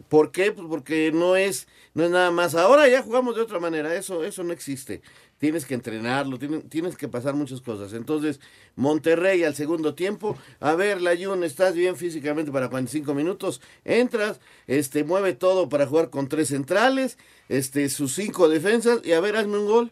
[0.09, 0.53] ¿por qué?
[0.53, 4.25] Pues porque no es, no es nada más, ahora ya jugamos de otra manera, eso,
[4.25, 5.03] eso no existe
[5.37, 7.93] tienes que entrenarlo, tienes, tienes, que pasar muchas cosas.
[7.95, 8.39] Entonces,
[8.77, 15.03] Monterrey al segundo tiempo, a ver, Layun, estás bien físicamente para 45 minutos, entras, este,
[15.03, 19.59] mueve todo para jugar con tres centrales, este, sus cinco defensas, y a ver, hazme
[19.59, 19.91] un gol.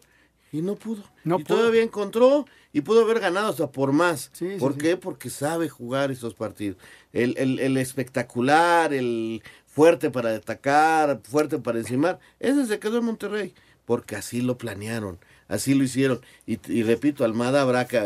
[0.51, 1.03] Y no pudo.
[1.23, 1.57] No y pudo.
[1.57, 4.29] todavía encontró y pudo haber ganado hasta por más.
[4.33, 4.79] Sí, ¿Por sí.
[4.79, 4.97] qué?
[4.97, 6.77] Porque sabe jugar esos partidos.
[7.13, 13.05] El, el, el espectacular, el fuerte para atacar, fuerte para encimar, ese se quedó en
[13.05, 13.53] Monterrey,
[13.85, 16.21] porque así lo planearon así lo hicieron.
[16.47, 18.05] Y, y repito, Almada Braca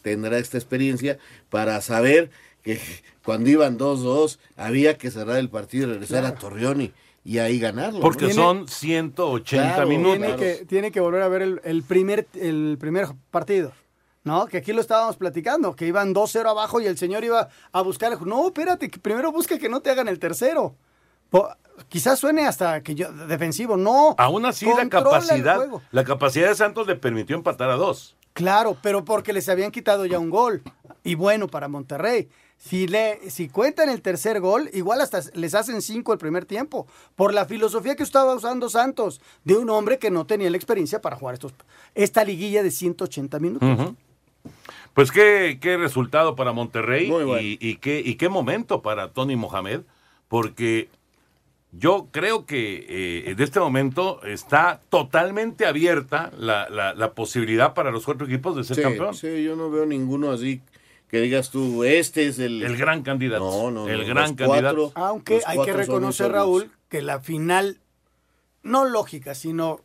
[0.00, 1.18] tendrá esta experiencia
[1.50, 2.30] para saber
[2.62, 2.80] que
[3.22, 6.36] cuando iban 2-2 había que cerrar el partido y regresar Claro.
[6.36, 6.92] a Torreón y,
[7.26, 8.00] y ahí ganarlo.
[8.00, 8.32] Porque ¿no?
[8.34, 10.18] son 180 Claro, minutos.
[10.18, 13.72] Tiene que, tiene que volver a ver el, el primer, el primer partido.
[14.24, 14.46] ¿No?
[14.46, 18.20] Que aquí lo estábamos platicando, que iban 2-0 abajo y el señor iba a buscar.
[18.26, 20.74] No, espérate, que primero busca que no te hagan el tercero.
[21.30, 21.48] Po-
[21.88, 24.16] quizás suene hasta que yo defensivo, no.
[24.18, 28.16] Aún así, la capacidad, la capacidad de Santos le permitió empatar a dos.
[28.32, 30.62] Claro, pero porque les habían quitado ya un gol.
[31.04, 32.28] Y bueno, para Monterrey.
[32.58, 36.86] Si, le, si cuentan el tercer gol, igual hasta les hacen cinco el primer tiempo.
[37.14, 41.00] Por la filosofía que estaba usando Santos, de un hombre que no tenía la experiencia
[41.00, 41.52] para jugar estos,
[41.94, 43.94] esta liguilla de 180 minutos.
[44.94, 47.38] Pues qué, qué resultado para Monterrey bueno.
[47.40, 49.82] y, y qué, y qué momento para Tony Mohamed,
[50.28, 50.88] porque
[51.72, 57.90] yo creo que eh, en este momento está totalmente abierta la, la- la posibilidad para
[57.90, 59.14] los cuatro equipos de ser Sí, campeón.
[59.14, 60.62] sí, yo no veo ninguno así
[61.08, 62.62] que digas tú, este es el...
[62.62, 63.44] El gran candidato.
[63.44, 64.90] No, no, el no, gran candidato.
[64.92, 66.32] cuatro- Aunque hay que reconocer.
[66.32, 67.78] Raúl, que la final,
[68.62, 69.80] no lógica, sino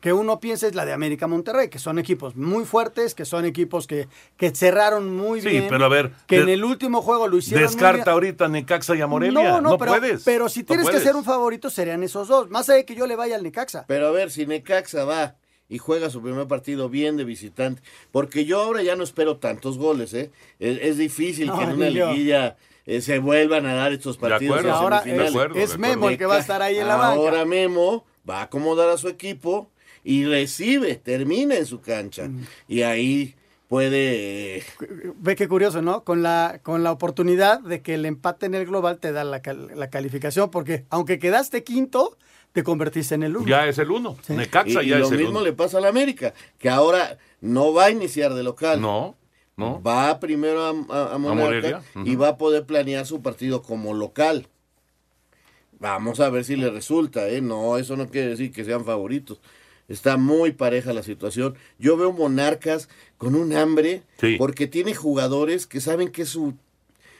[0.00, 3.46] que uno piensa es la de América Monterrey, que son equipos muy fuertes, que son
[3.46, 5.66] equipos que, que cerraron muy Sí, bien.
[5.70, 8.08] pero a ver, Que en el último juego lo hicieron muy Descarta bien.
[8.12, 9.42] ahorita Necaxa y a Morelia.
[9.52, 10.22] No, no, No, pero, puedes.
[10.22, 12.50] pero si No tienes que ser un favorito serían esos dos.
[12.50, 13.86] Más allá de que yo le vaya al Necaxa.
[13.88, 15.36] Pero a ver, si Necaxa va
[15.68, 19.78] y juega su primer partido bien de visitante, porque yo ahora ya no espero tantos
[19.78, 20.30] goles, ¿eh?
[20.58, 22.10] Es, es difícil No, que en una yo.
[22.12, 24.58] liguilla eh, se vuelvan a dar estos De partidos.
[24.58, 26.86] acuerdo, ahora es, de acuerdo, es de Memo el que va a estar ahí en
[26.86, 27.14] la banca.
[27.16, 29.70] Ahora Memo va a acomodar a su equipo
[30.02, 32.28] y recibe, termina en su cancha.
[32.28, 32.46] Mm.
[32.68, 33.34] Y ahí
[33.68, 34.62] puede...
[35.16, 36.04] Ve qué curioso, ¿no?
[36.04, 39.40] Con la, con la oportunidad de que el empate en el global te da la,
[39.40, 42.18] cal- la calificación, porque aunque quedaste quinto,
[42.54, 43.46] te convertiste en el uno.
[43.48, 44.16] Ya es el uno.
[44.28, 45.44] Necaxa y, ya lo es el mismo uno.
[45.44, 48.80] le pasa al América, que ahora no va a iniciar de local.
[48.80, 49.16] No.
[49.56, 49.82] ¿no?
[49.82, 53.92] Va primero a, a- a Monarca Morelia, y va a poder planear su partido como
[53.92, 54.46] local.
[55.80, 57.40] Vamos a ver si le resulta, ¿eh?
[57.40, 59.40] No, eso no quiere decir que sean favoritos.
[59.88, 61.56] Está muy pareja la situación.
[61.78, 62.88] Yo veo Monarcas
[63.18, 64.36] con un hambre Sí.
[64.38, 66.54] porque tiene jugadores que saben que es su...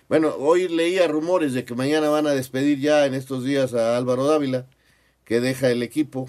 [0.08, 3.96] Bueno, hoy leía rumores de que mañana van a despedir ya en estos días a
[3.96, 4.66] Álvaro Dávila,
[5.24, 6.28] que deja el equipo.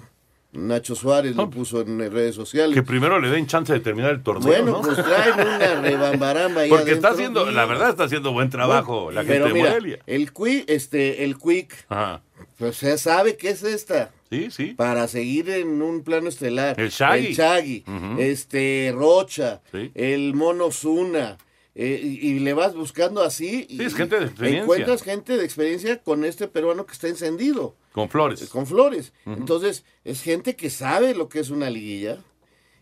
[0.52, 2.74] Nacho Suárez lo puso en redes sociales.
[2.74, 4.80] Que primero le den chance de terminar el torneo, Bueno, ¿no?
[4.80, 9.20] pues traen una rebambaramba ahí Porque está haciendo, la verdad está haciendo buen trabajo la
[9.22, 9.98] gente Pero de mira, Morelia.
[10.06, 12.22] el Quick, este, el Quick, Ajá.
[12.56, 14.12] pues ya sabe qué es esta.
[14.30, 14.72] Sí, sí.
[14.74, 16.80] Para seguir en un plano estelar.
[16.80, 17.26] El Shaggy.
[17.26, 17.84] El Shaggy,
[18.18, 19.90] este, Rocha, Sí.
[19.94, 21.36] el Mono Zuna.
[21.74, 23.66] eh, y, y le vas buscando así.
[23.68, 24.62] y Sí, es gente de experiencia.
[24.62, 27.76] Encuentras gente de experiencia con este peruano que está encendido.
[27.96, 28.50] Con Flores.
[28.50, 29.14] Con Flores.
[29.24, 32.18] Entonces, es gente que sabe lo que es una liguilla.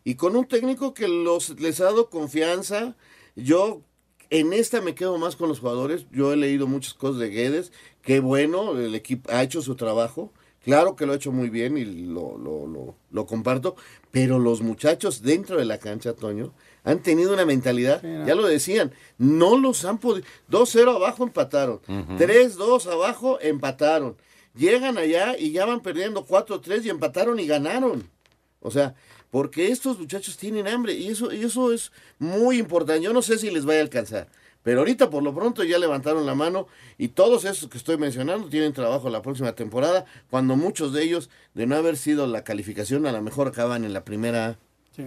[0.02, 2.96] Y con un técnico que los, les ha dado confianza.
[3.36, 3.82] Yo
[4.30, 6.06] en esta me quedo más con los jugadores.
[6.10, 7.70] Yo he leído muchas cosas de Guedes.
[8.02, 10.32] Qué bueno, el equipo ha hecho su trabajo.
[10.64, 13.76] Claro que lo ha hecho muy bien y lo, lo, lo, lo comparto.
[14.10, 18.92] Pero los muchachos dentro de la cancha, Toño, han tenido una mentalidad, ya lo decían,
[19.16, 20.26] no los han podido.
[20.50, 21.80] 2-0 abajo empataron.
[21.86, 22.14] Ujú.
[22.18, 24.16] 3-2 abajo empataron.
[24.54, 28.08] Llegan allá y ya van perdiendo 4-3 y empataron y ganaron.
[28.60, 28.94] O sea,
[29.30, 33.02] porque estos muchachos tienen hambre y eso, y eso es muy importante.
[33.02, 34.28] Yo no sé si les vaya a alcanzar.
[34.62, 38.48] Pero ahorita por lo pronto ya levantaron la mano y todos esos que estoy mencionando
[38.48, 43.06] tienen trabajo la próxima temporada, cuando muchos de ellos, de no haber sido la calificación,
[43.06, 44.56] a lo mejor acaban en la primera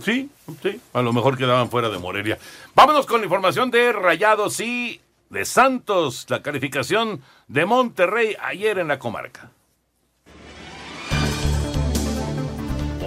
[0.04, 0.30] Sí,
[0.62, 0.82] sí.
[0.92, 2.38] A lo mejor quedaban fuera de Morelia.
[2.76, 6.26] Vámonos con la información de Rayados y de Santos.
[6.30, 9.52] La calificación de Monterrey ayer en la comarca.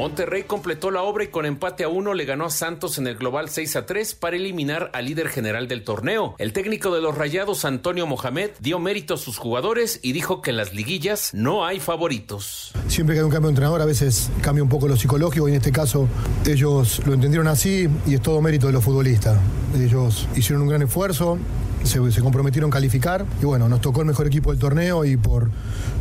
[0.01, 3.17] Monterrey completó la obra y con empate a uno le ganó a Santos en el
[3.17, 6.37] global 6 a 3 para eliminar al líder general del torneo.
[6.39, 10.53] El técnico de los Rayados, Antonio Mohamed, dio mérito a sus jugadores y dijo que
[10.53, 12.73] en las liguillas no hay favoritos.
[12.89, 15.51] Siempre que hay un cambio de entrenador a veces cambia un poco lo psicológico y
[15.51, 16.09] en este caso
[16.47, 19.39] ellos lo entendieron así y es todo mérito de los futbolistas.
[19.77, 21.37] Ellos hicieron un gran esfuerzo,
[21.85, 25.51] se, comprometieron a calificar y bueno, nos tocó el mejor equipo del torneo y por,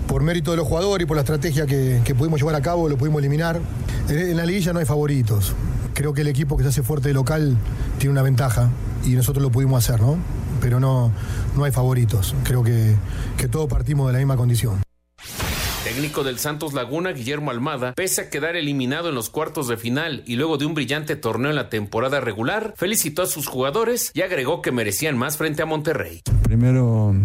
[0.07, 2.89] por mérito de los jugadores y por la estrategia que, que pudimos llevar a cabo
[2.89, 3.59] lo pudimos eliminar.
[4.09, 5.53] En, en la liguilla no hay favoritos.
[5.93, 7.57] Creo que el equipo que se hace fuerte de local
[7.97, 8.69] tiene una ventaja
[9.05, 10.17] y nosotros lo pudimos hacer, ¿no?
[10.61, 11.11] Pero no,
[11.55, 12.35] no hay favoritos.
[12.43, 12.95] Creo que,
[13.37, 14.88] que todos partimos de la misma condición.
[15.83, 20.23] Técnico del Santos Laguna, Guillermo Almada, pese a quedar eliminado en los cuartos de final
[20.25, 24.21] y luego de un brillante torneo en la temporada regular, felicitó a sus jugadores y
[24.21, 26.21] agregó que merecían más frente a Monterrey.
[26.43, 27.15] Primero,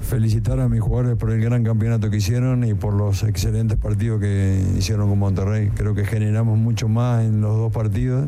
[0.00, 4.20] felicitar a mis jugadores por el gran campeonato que hicieron y por los excelentes partidos
[4.20, 5.70] que hicieron con Monterrey.
[5.74, 8.26] Creo que generamos mucho más en los dos partidos.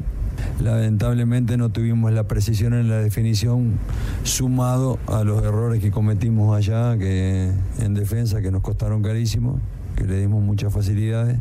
[0.61, 3.79] Lamentablemente no tuvimos la precisión en la definición
[4.24, 9.59] sumado a los errores que cometimos allá, que en defensa que nos costaron carísimo,
[9.96, 11.38] que le dimos muchas facilidades.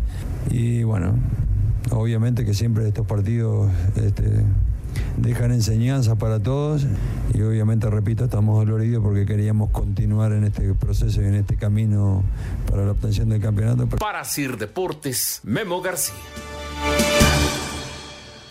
[0.50, 1.16] Y bueno,
[1.92, 4.44] obviamente que siempre estos partidos este,
[5.18, 6.86] dejan enseñanza para todos
[7.34, 12.24] y obviamente, repito, estamos doloridos porque queríamos continuar en este proceso y en este camino
[12.70, 13.88] para la obtención del campeonato.
[13.88, 16.16] Para Sir Deportes, Memo García.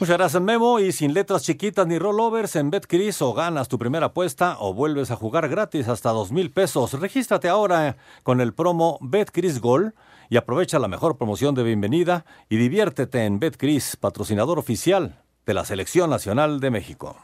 [0.00, 0.78] Muchas gracias, Memo.
[0.78, 5.11] Y sin letras chiquitas ni rollovers, en BetCris o ganas tu primera apuesta o vuelves
[5.11, 6.92] a jugar gratis hasta dos mil pesos.
[6.92, 9.94] Regístrate ahora con el promo BetCris Gol
[10.30, 15.64] y aprovecha la mejor promoción de bienvenida y diviértete en BetCris, patrocinador oficial de la
[15.64, 17.16] Selección Nacional de México.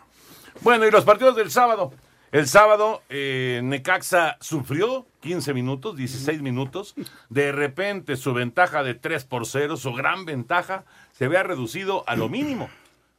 [0.62, 1.92] Bueno, y los partidos del sábado.
[2.34, 6.96] El sábado, eh, Necaxa sufrió 15 minutos, 16 minutos.
[7.28, 10.84] De repente, su ventaja de 3 por 0, su gran ventaja,
[11.16, 12.68] se vea reducido a lo mínimo.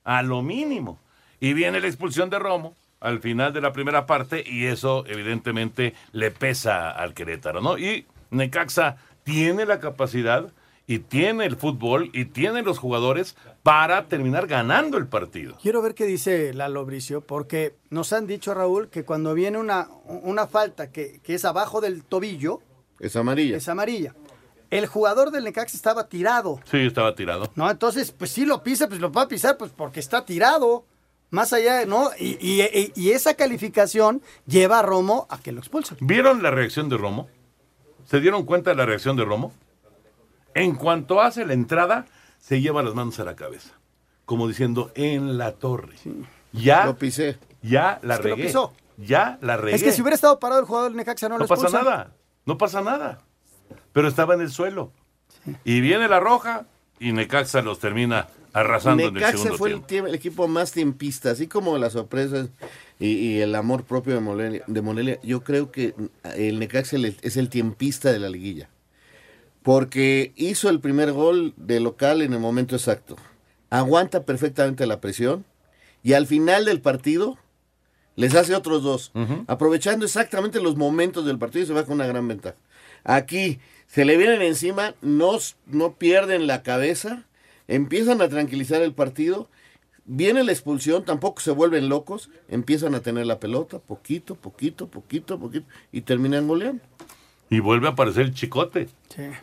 [0.03, 0.99] A lo mínimo.
[1.39, 5.93] Y viene la expulsión de Romo al final de la primera parte, y eso, evidentemente,
[6.11, 7.77] le pesa al Querétaro, ¿no?
[7.77, 10.51] Y Necaxa tiene la capacidad
[10.87, 15.57] y tiene el fútbol y tiene los jugadores para terminar ganando el partido.
[15.61, 19.87] Quiero ver qué dice Lalo Bricio, porque nos han dicho, Raúl, que cuando viene una,
[20.05, 22.59] una falta que, que es abajo del tobillo,
[22.99, 23.57] Es amarilla.
[23.57, 24.13] es amarilla.
[24.71, 27.51] El jugador del Necaxa estaba tirado, Sí, estaba tirado.
[27.55, 27.69] ¿no?
[27.69, 30.85] Entonces, pues sí lo pisa, pues lo va a pisar, pues porque está tirado.
[31.31, 32.11] Más allá, ¿no?
[32.19, 35.97] Y, y- y esa calificación lleva a Romo a que lo expulsen.
[35.99, 37.27] ¿Vieron la reacción de Romo?
[38.05, 39.51] ¿Se dieron cuenta de la reacción de Romo?
[40.53, 42.05] En cuanto hace la entrada,
[42.39, 43.71] se lleva las manos a la cabeza.
[44.25, 45.95] Como diciendo, en la torre.
[46.53, 46.85] Ya.
[46.85, 47.37] Lo pisé.
[47.61, 48.47] Ya la Es que lo regué.
[48.47, 48.73] pisó.
[48.97, 49.75] Ya la regué.
[49.75, 52.11] Es que si hubiera estado parado el jugador del Necaxa no, no lo pasa nada.
[52.45, 53.19] No pasa nada.
[53.95, 54.91] Pero estaba en el suelo.
[55.63, 56.65] Y viene la roja
[56.99, 60.07] y Necaxa los termina Arrasando en el segundo fue el, tiempo.
[60.07, 62.49] el equipo más tiempista, así como las sorpresas
[62.99, 65.93] y, y el amor propio de Morelia, de Morelia, Yo creo que
[66.35, 68.69] el Necaxa es el tiempista de la liguilla.
[69.63, 73.15] Porque hizo el primer gol de local en el momento exacto.
[73.69, 75.45] Aguanta perfectamente la presión.
[76.03, 77.37] Y al final del partido
[78.17, 79.13] les hace otros dos.
[79.47, 82.57] Aprovechando exactamente los momentos del partido y se va con una gran ventaja.
[83.05, 87.25] Aquí se le vienen encima, no, no pierden la cabeza,
[87.67, 89.49] empiezan a tranquilizar el partido.
[90.07, 95.39] Viene la expulsión, tampoco se vuelven locos, empiezan a tener la pelota, poquito, poquito, poquito,
[95.39, 96.83] poquito, y terminan goleando.
[97.49, 98.87] Y vuelve a aparecer el chicote.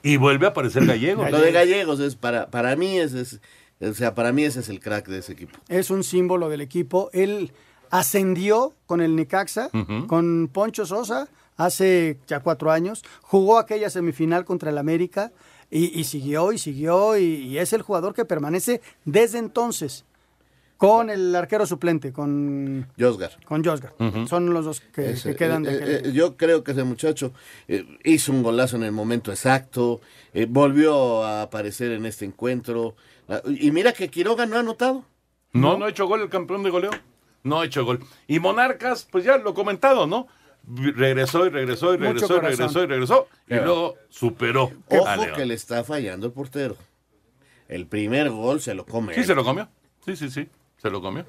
[0.03, 1.29] Y vuelve a aparecer Gallego.
[1.29, 3.41] Lo de Gallegos es para, para mí ese es,
[3.81, 5.59] o sea, para mí ese es el crack de ese equipo.
[5.69, 7.11] Es un símbolo del equipo.
[7.13, 7.53] Él
[7.91, 9.71] ascendió con el Necaxa,
[10.07, 13.05] con Poncho Sosa, hace ya cuatro años.
[13.23, 15.33] Jugó aquella semifinal contra el América
[15.71, 20.05] y, y siguió y siguió y, y es el jugador que permanece desde entonces
[20.77, 23.31] con el arquero suplente, con, Josgar.
[23.45, 23.93] con Josgar.
[24.29, 26.83] Son los dos que, Ese, que quedan de eh, aquel- eh, yo creo que ese
[26.83, 27.33] muchacho
[27.69, 30.01] eh, hizo un golazo en el momento exacto,
[30.35, 32.97] eh, volvió a aparecer en este encuentro.
[33.29, 35.05] Ah, Y mira que Quiroga no ha anotado.
[35.53, 36.91] No, no ha hecho gol el campeón de goleo.
[37.45, 38.01] No ha hecho gol.
[38.27, 40.27] Y Monarcas, pues ya lo he comentado, ¿no?
[40.69, 43.29] Regresó y regresó y regresó y regresó y regresó.
[43.49, 45.37] Y luego superó a Ojo León.
[45.37, 46.77] que le está fallando el portero.
[47.69, 49.15] El primer gol se lo come.
[49.15, 49.69] Sí, se lo comió.
[50.05, 50.49] Sí, sí, sí.
[50.77, 51.27] Se lo comió.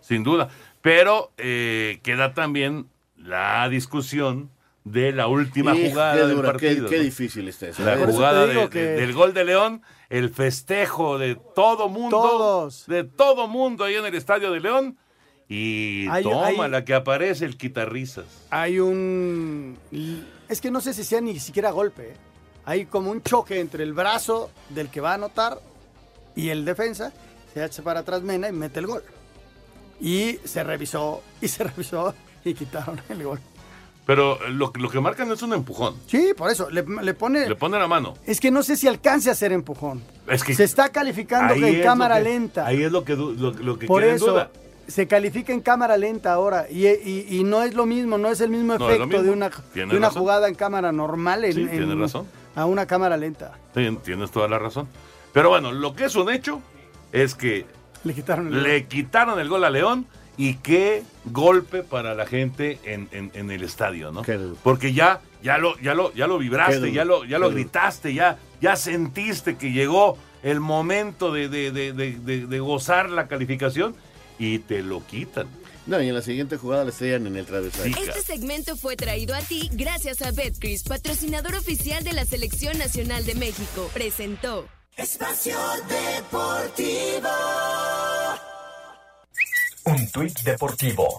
[0.00, 0.48] Sin duda.
[0.82, 4.50] Pero eh, queda también la discusión
[4.84, 6.88] de la última jugada qué del dura, partido.
[6.90, 7.82] qué difícil está eso.
[7.84, 12.20] La jugada digo de- que- de- del gol de León, el festejo de todo mundo.
[12.20, 12.86] Todos.
[12.86, 14.98] De todo mundo ahí en el estadio de León.
[15.48, 18.24] Y Hay- toma hay- la que aparece el quitarrisas.
[18.50, 19.76] Hay un...
[20.48, 22.10] Es que no sé si sea ni siquiera golpe.
[22.10, 22.16] ¿eh?
[22.64, 25.58] Hay como un choque entre el brazo del que va a anotar
[26.34, 27.12] y el defensa.
[27.52, 29.02] Se hace para atrás Mena y mete el gol.
[30.00, 32.14] Y se revisó, y se revisó
[32.44, 33.40] y quitaron el gol.
[34.06, 35.96] Pero lo, lo que marcan es un empujón.
[36.06, 37.48] Sí, por eso, le, le pone...
[37.48, 38.12] Le pone la mano.
[38.26, 40.02] Es que no sé si alcance a hacer empujón.
[40.28, 42.66] Es que Se está calificando es en cámara que- lenta.
[42.66, 44.50] Ahí es lo que, lo, lo que Por queda en eso duda.
[44.88, 48.40] Se califica en cámara lenta ahora y, y- y no es lo mismo, no es
[48.40, 52.00] el mismo No efecto de una, de una jugada en cámara normal en, Sí, en-
[52.00, 52.26] razón.
[52.54, 53.52] a una cámara lenta.
[53.74, 54.88] Tien- Tienes toda la razón.
[55.32, 56.60] Pero bueno, lo que es un hecho
[57.12, 57.66] es que
[58.04, 60.06] Le quitaron el le quitaron el gol a León
[60.36, 64.22] y qué golpe para la gente en, en- en el estadio, ¿no?
[64.62, 68.38] Porque ya, ya lo, ya lo, ya lo vibraste, ya lo, ya lo gritaste, ya,
[68.60, 73.94] ya sentiste que llegó el momento de, de- de- de- de- de gozar la calificación
[74.38, 75.48] y te lo quitan.
[75.86, 77.94] No, y en la siguiente jugada le estrellan en el travesaño.
[77.98, 83.26] Este segmento fue traído a ti gracias a Betcris, patrocinador oficial de la Selección Nacional
[83.26, 83.90] de México.
[83.92, 84.66] Presentó.
[84.96, 85.58] Espacio
[85.88, 87.28] Deportivo.
[89.86, 91.18] Un tuit deportivo.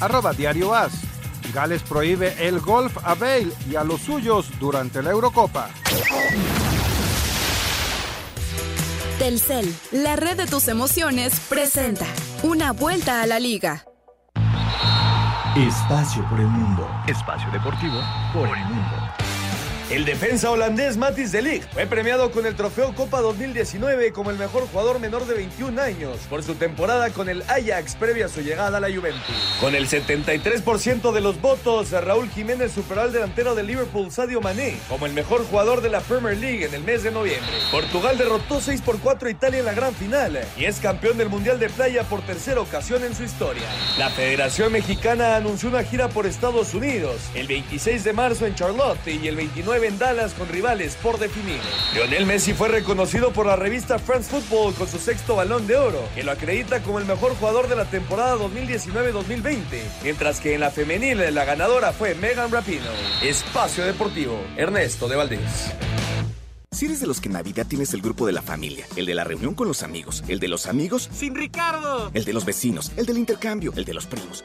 [0.00, 0.92] Arroba Diario As.
[1.52, 5.70] Gales prohíbe el golf a Bale y a los suyos durante la Eurocopa.
[9.20, 12.06] Telcel, la red de tus emociones, presenta
[12.42, 13.84] una vuelta a la liga.
[15.54, 16.88] Espacio por el mundo.
[17.06, 18.00] Espacio deportivo
[18.32, 19.09] por el mundo.
[19.90, 24.38] El defensa holandés Matis de Ligt fue premiado con el trofeo Copa 2019 como el
[24.38, 28.40] mejor jugador menor de 21 años por su temporada con el Ajax previa a su
[28.40, 29.34] llegada a la Juventus.
[29.60, 34.76] Con el 73% de los votos, Raúl Jiménez superó al delantero de Liverpool Sadio Mané
[34.88, 37.50] como el mejor jugador de la Premier League en el mes de noviembre.
[37.72, 41.30] Portugal derrotó 6 por 4 a Italia en la gran final y es campeón del
[41.30, 43.64] Mundial de Playa por tercera ocasión en su historia.
[43.98, 49.08] La Federación Mexicana anunció una gira por Estados Unidos el 26 de marzo en Charlotte
[49.08, 51.60] y el 29 en Dallas con rivales por definir.
[51.94, 56.02] Lionel Messi fue reconocido por la revista France Football con su sexto balón de oro,
[56.14, 59.62] que lo acredita como el mejor jugador de la temporada 2019-2020,
[60.02, 62.80] mientras que en la femenil la ganadora fue Megan Rapinoe.
[63.22, 65.72] Espacio Deportivo, Ernesto de Valdés.
[66.72, 69.14] Si eres de los que en Navidad tienes el grupo de la familia, el de
[69.14, 72.10] la reunión con los amigos, el de los amigos, Sin Ricardo.
[72.14, 74.44] el de los vecinos, el del intercambio, el de los primos.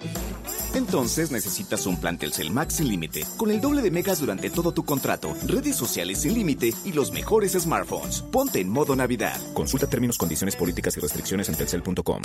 [0.75, 4.73] Entonces necesitas un plan Telcel Max sin límite, con el doble de megas durante todo
[4.73, 8.21] tu contrato, redes sociales sin límite y los mejores smartphones.
[8.21, 9.39] Ponte en modo Navidad.
[9.53, 12.21] Consulta términos, condiciones, políticas y restricciones en telcel.com.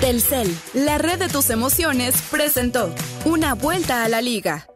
[0.00, 2.92] Telcel, la red de tus emociones, presentó
[3.24, 4.66] una vuelta a la liga.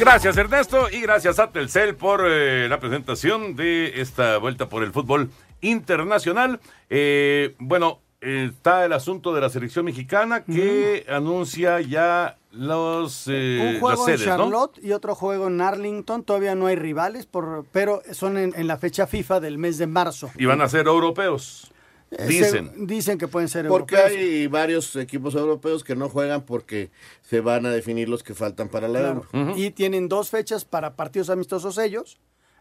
[0.00, 4.90] Gracias Ernesto y gracias a Telcel por eh, la presentación de esta vuelta por el
[4.90, 5.30] fútbol
[5.60, 6.58] internacional.
[6.90, 13.80] Eh, bueno, está el asunto de la selección mexicana que anuncia ya los, eh, Un
[13.80, 14.26] juego las en.
[14.26, 16.22] Charlotte y otro juego en Arlington.
[16.22, 19.86] Todavía no hay rivales, por, pero son en, en la fecha FIFA del mes de
[19.86, 20.30] marzo.
[20.38, 21.68] Y van a ser europeos.
[22.12, 22.70] Eh, Dicen.
[22.74, 24.18] se- dicen que pueden ser Porque europeos.
[24.20, 26.90] hay varios equipos europeos que no juegan porque
[27.22, 29.26] se van a definir los que faltan para la Claro.
[29.32, 29.56] Euro.
[29.56, 32.18] Y tienen dos fechas para partidos amistosos ellos,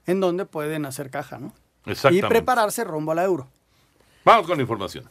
[0.08, 1.54] en donde pueden hacer caja, ¿no?
[2.12, 3.50] Y prepararse rumbo a la Euro.
[4.24, 5.04] Vamos con la información.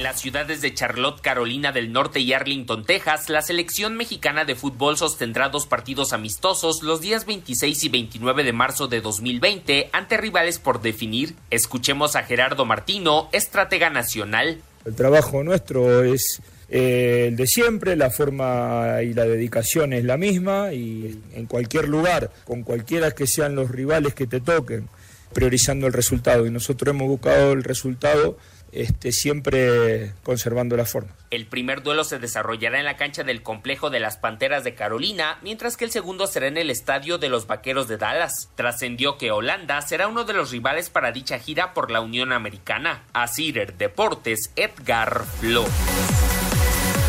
[0.00, 4.54] En las ciudades de Charlotte, Carolina del Norte y Arlington, Texas, la selección mexicana de
[4.54, 10.16] fútbol sostendrá dos partidos amistosos los días 26 y 29 de marzo de 2020 ante
[10.16, 11.34] rivales por definir.
[11.50, 14.62] Escuchemos a Gerardo Martino, estratega nacional.
[14.86, 16.40] El trabajo nuestro es
[16.70, 21.90] eh, el de siempre, la forma y la dedicación es la misma y en cualquier
[21.90, 24.88] lugar, con cualquiera que sean los rivales que te toquen,
[25.32, 26.46] priorizando el resultado.
[26.46, 28.36] Y nosotros hemos buscado el resultado
[28.72, 31.10] este, siempre conservando la forma.
[31.30, 35.38] El primer duelo se desarrollará en la cancha del complejo de las Panteras de Carolina,
[35.42, 38.50] mientras que el segundo será en el estadio de los Vaqueros de Dallas.
[38.54, 43.04] Trascendió que Holanda será uno de los rivales para dicha gira por la Unión Americana.
[43.12, 45.72] A Cider Deportes, Edgar Flores.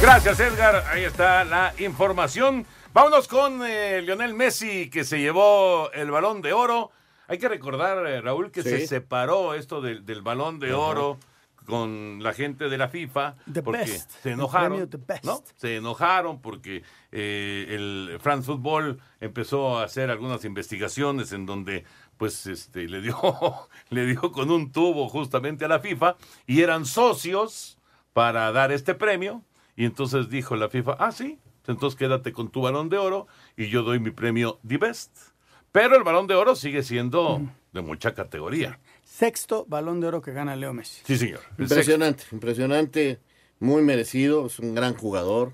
[0.02, 0.84] Gracias, Edgar.
[0.92, 2.66] Ahí está la información.
[2.94, 6.92] Vámonos con eh, Lionel Messi, que se llevó el balón de oro.
[7.28, 8.70] Hay que recordar, eh, Raúl, que Sí.
[8.70, 11.18] se separó esto del, del balón de oro
[11.66, 14.12] con la gente de la FIFA The porque best.
[14.24, 14.90] se enojaron.
[15.24, 15.44] ¿no?
[15.56, 21.86] Se enojaron porque eh, el France Football empezó a hacer algunas investigaciones en donde
[22.18, 23.16] pues este le dio
[23.90, 26.18] le dio con un tubo justamente a la FIFA
[26.48, 27.78] y eran socios
[28.14, 29.44] para dar este premio
[29.76, 33.68] y entonces dijo la FIFA, "Ah, sí, entonces quédate con tu balón de oro y
[33.70, 35.31] yo doy mi premio The Best."
[35.72, 37.42] Pero el balón de oro sigue siendo
[37.72, 38.80] de mucha categoría.
[39.04, 41.02] Sexto balón de oro que gana Leo Messi.
[41.06, 41.42] Sí, señor.
[41.58, 43.20] Impresionante, impresionante,
[43.60, 45.54] muy merecido, es un gran jugador.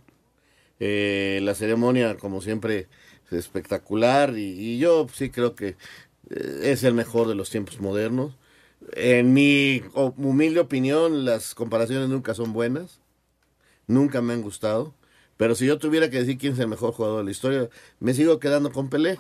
[0.80, 2.88] Eh, la ceremonia, como siempre,
[3.26, 5.76] es espectacular y, y yo sí creo que
[6.30, 8.38] eh, es el mejor de los tiempos modernos.
[8.94, 13.02] En mi humilde opinión, las comparaciones nunca son buenas,
[13.88, 14.94] nunca me han gustado.
[15.38, 17.70] Pero si yo tuviera que decir quién es el mejor jugador de la historia,
[18.00, 19.18] me sigo quedando con Pelé.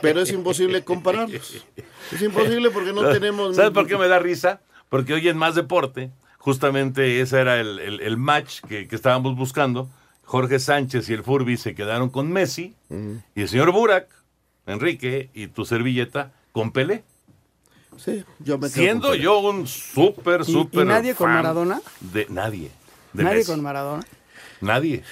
[0.00, 1.64] Pero es imposible compararlos.
[2.12, 3.56] Es imposible porque no tenemos...
[3.56, 4.60] ¿Sabes por qué me da risa?
[4.88, 9.36] Porque hoy en Más Deporte, justamente ese era el, el- el match que, que estábamos
[9.36, 9.88] buscando.
[10.22, 12.74] Jorge Sánchez y el Furby se quedaron con Messi
[13.34, 14.08] y el señor Burak,
[14.66, 17.02] Enrique y tu servilleta con Pelé.
[17.96, 19.24] Sí, yo me quedo Siendo con Pelé.
[19.24, 20.86] yo un súper, ¿Y- y súper.
[20.86, 21.80] nadie con Maradona?
[22.00, 22.70] De nadie.
[23.12, 23.50] de Nadie Messi.
[23.50, 24.04] con Maradona.
[24.64, 25.02] Nadie.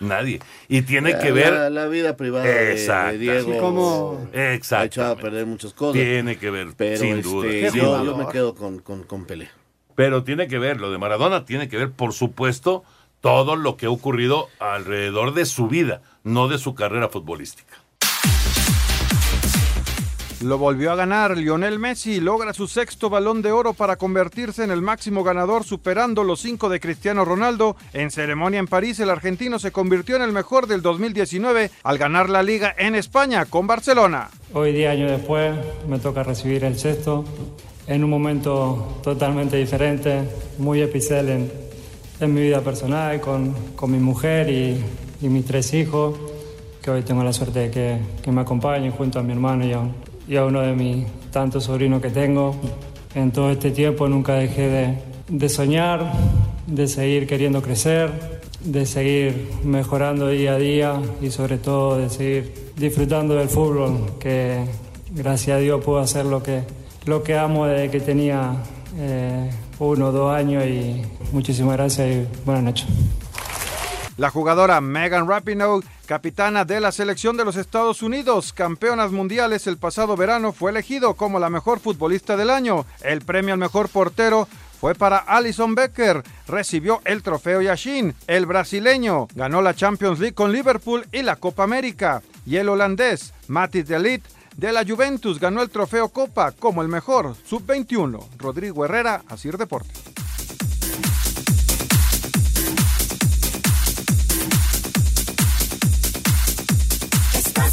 [0.00, 0.40] Nadie.
[0.68, 1.52] Y tiene La- que ver.
[1.52, 3.18] La, la vida privada de-.
[3.18, 5.94] Diego como- ha echado a perder muchas cosas.
[5.94, 7.48] Tiene que ver, pero sin este, duda.
[7.48, 9.48] yo, sin yo me quedo con, con, con Pelé.
[9.94, 12.84] Pero tiene que ver, lo de Maradona tiene que ver, por supuesto,
[13.22, 17.74] todo lo que ha ocurrido alrededor de su vida, no de su carrera futbolística.
[20.42, 24.70] Lo volvió a ganar Lionel Messi logra su sexto balón de oro para convertirse en
[24.70, 27.74] el máximo ganador superando los cinco de Cristiano Ronaldo.
[27.94, 32.28] En ceremonia en París el argentino se convirtió en el mejor del 2019 al ganar
[32.28, 34.28] la liga en España con Barcelona.
[34.52, 35.54] Hoy, 10 años después,
[35.88, 37.24] me toca recibir el sexto
[37.86, 40.28] en un momento totalmente diferente,
[40.58, 41.50] muy especial en,
[42.20, 44.84] en mi vida personal, con, con mi mujer y,
[45.22, 46.14] y mis tres hijos,
[46.82, 49.72] que hoy tengo la suerte de que, que me acompañen junto a mi hermano y
[49.72, 49.80] a,
[50.28, 52.54] y a uno de mis tantos sobrinos que tengo.
[53.14, 54.98] En todo este tiempo nunca dejé de,
[55.28, 56.12] de soñar,
[56.66, 62.72] de seguir queriendo crecer, de seguir mejorando día a día y sobre todo de seguir
[62.76, 64.64] disfrutando del fútbol, que
[65.10, 66.62] gracias a Dios puedo hacer lo que,
[67.04, 68.56] lo que amo desde que tenía
[68.98, 71.02] eh, uno o dos años y
[71.32, 72.86] muchísimas gracias y buenas noches.
[74.16, 79.76] La jugadora Megan Rapinoe, capitana de la selección de los Estados Unidos, campeonas mundiales el
[79.76, 82.86] pasado verano, fue elegido como la mejor futbolista del año.
[83.02, 84.48] El premio al mejor portero
[84.80, 86.22] fue para Alison Becker.
[86.46, 88.14] Recibió el trofeo Yashin.
[88.26, 92.22] El brasileño ganó la Champions League con Liverpool y la Copa América.
[92.46, 94.26] Y el holandés Matis de Ligt
[94.56, 98.26] de la Juventus ganó el trofeo Copa como el mejor sub-21.
[98.38, 100.25] Rodrigo Herrera, Asir Deportes.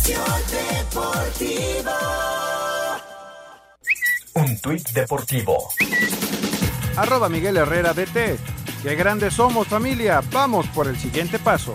[0.04, 0.20] Espacio
[0.52, 1.92] Deportivo.
[4.34, 5.70] Un tuit deportivo.
[6.98, 8.38] Arroba Miguel Herrera DT.
[8.84, 10.22] Qué grandes somos familia.
[10.32, 11.74] Vamos por el siguiente paso.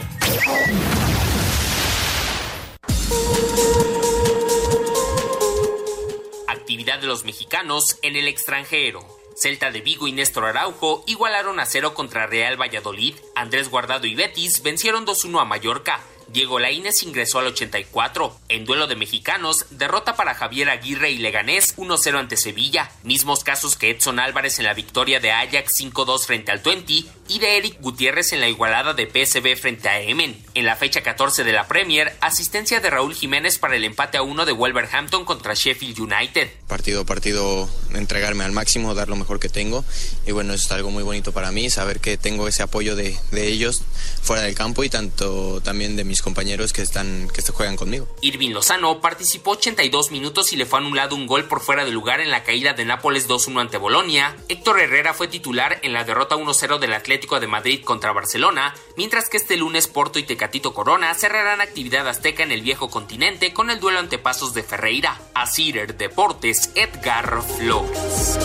[6.48, 9.00] Actividad de los mexicanos en el extranjero.
[9.36, 13.14] Celta de Vigo y Néstor Araujo igualaron a cero contra Real Valladolid.
[13.34, 16.00] Andrés Guardado y Betis vencieron 2-1 a Mallorca.
[16.28, 18.38] Diego Laínez ingresó al 84.
[18.48, 22.90] En duelo de mexicanos, derrota para Javier Aguirre y Leganés 1-0 ante Sevilla.
[23.02, 27.38] Mismos casos que Edson Álvarez en la victoria de Ajax 5-2 frente al 20 y
[27.38, 30.42] de Eric Gutiérrez en la igualada de PSV frente a Emen.
[30.54, 34.22] En la fecha 14 de la Premier, asistencia de Raúl Jiménez para el empate a
[34.22, 36.50] 1 de Wolverhampton contra Sheffield United.
[36.66, 39.84] partido a partido entregarme al máximo, dar lo mejor que tengo.
[40.26, 43.16] Y bueno, eso es algo muy bonito para mí, saber que tengo ese apoyo de,
[43.30, 43.82] de ellos
[44.22, 48.06] fuera del campo y tanto también de mis compañeros que están que juegan conmigo.
[48.20, 52.20] Irving Lozano participó 82 minutos y le fue anulado un gol por fuera de lugar
[52.20, 54.36] en la caída de Nápoles 2-1 ante Bolonia.
[54.48, 59.28] Héctor Herrera fue titular en la derrota 1-0 del Atlético de Madrid contra Barcelona, mientras
[59.28, 63.70] que este lunes Porto y Tecatito Corona cerrarán actividad azteca en el viejo continente con
[63.70, 65.20] el duelo ante Pasos de Ferreira.
[65.34, 68.38] A Cider Deportes, Edgar Flores.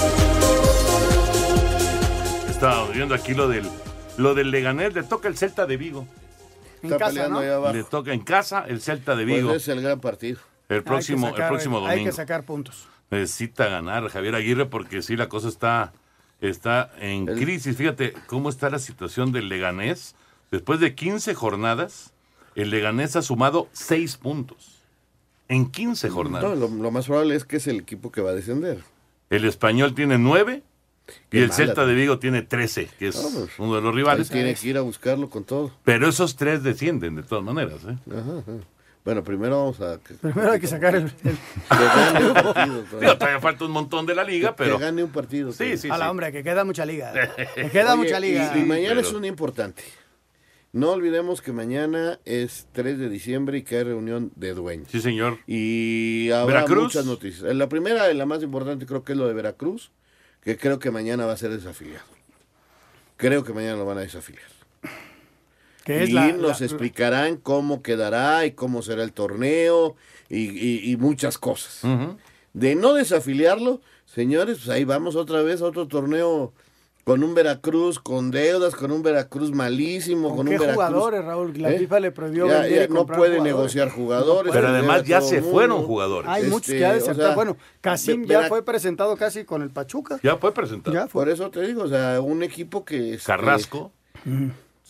[2.49, 3.69] Estaba viendo aquí lo del,
[4.17, 6.07] lo del Leganés, le toca el Celta de Vigo.
[6.83, 7.45] En Está casa, peleando ¿no?
[7.45, 7.73] ahí abajo.
[7.73, 9.49] Le toca en casa el Celta de Vigo.
[9.49, 10.39] Pues es el gran partido.
[10.69, 11.91] El próximo, sacar- el próximo domingo.
[11.97, 12.87] Hay que sacar puntos.
[13.09, 15.93] Necesita ganar Javier Aguirre porque sí, la cosa está,
[16.41, 17.77] está en crisis.
[17.77, 20.15] Fíjate cómo está la situación del Leganés.
[20.51, 22.13] Después de 15 jornadas,
[22.55, 24.81] el Leganés ha sumado 6 puntos.
[25.47, 26.43] En 15 jornadas.
[26.49, 28.79] No, lo, lo más probable es que es el equipo que va a descender.
[29.29, 30.63] El español tiene 9
[31.31, 31.93] y el mala, Celta de.
[31.95, 34.29] Vigo tiene 13, que es No, pues, uno de los rivales.
[34.29, 35.71] Tiene que ir a buscarlo con todo.
[35.83, 37.79] Pero esos tres descienden de todas maneras.
[37.85, 37.97] ¿eh?
[38.11, 38.51] Ajá, ajá.
[39.05, 39.99] Bueno, primero vamos a...
[39.99, 41.03] que- Primero hay que sacar el.
[41.03, 42.83] el- que gane un partido.
[43.17, 44.77] Todavía falta un montón de la liga, Que- pero...
[44.77, 45.51] Que gane un partido.
[45.51, 46.09] Sí, sí, a la sí.
[46.11, 47.11] hombre, que queda mucha liga.
[47.55, 48.53] Que queda Oye, mucha liga.
[48.55, 49.83] Y, y mañana pero- es un importante.
[50.71, 54.87] No olvidemos que mañana es 3 de diciembre y que hay reunión de dueños.
[54.89, 55.37] Sí, señor.
[55.47, 56.83] Y habrá ¿Veracruz?
[56.85, 57.53] muchas noticias.
[57.55, 59.91] La primera y la más importante creo que es lo de Veracruz,
[60.43, 62.05] que creo que mañana va a ser desafiliado.
[63.17, 64.43] Creo que mañana lo van a desafiliar.
[65.85, 69.95] Que es y la- nos la- explicarán cómo quedará y cómo será el torneo
[70.29, 71.81] y, y- y muchas cosas.
[72.53, 76.53] De no desafiliarlo, señores, pues ahí vamos otra vez a otro torneo
[77.03, 80.85] con un Veracruz con deudas, con un Veracruz malísimo, con, ¿Con un qué Veracruz.
[80.85, 81.53] jugadores, Raúl?
[81.61, 81.79] La ¿Eh?
[81.79, 83.43] FIFA le prohibió Ya- vender ya y no puede jugadores.
[83.43, 84.53] negociar jugadores.
[84.53, 85.51] Pero además ya se mundo.
[85.51, 86.29] fueron jugadores.
[86.29, 87.27] Hay muchos Este, que ha o desertado.
[87.27, 90.19] sea, bueno, Casim ya fue presentado casi con el Pachuca.
[90.23, 90.93] Ya fue presentado.
[90.95, 91.23] Ya fue.
[91.23, 93.15] Por eso te digo, o sea, un equipo que...
[93.15, 93.91] este, Carrasco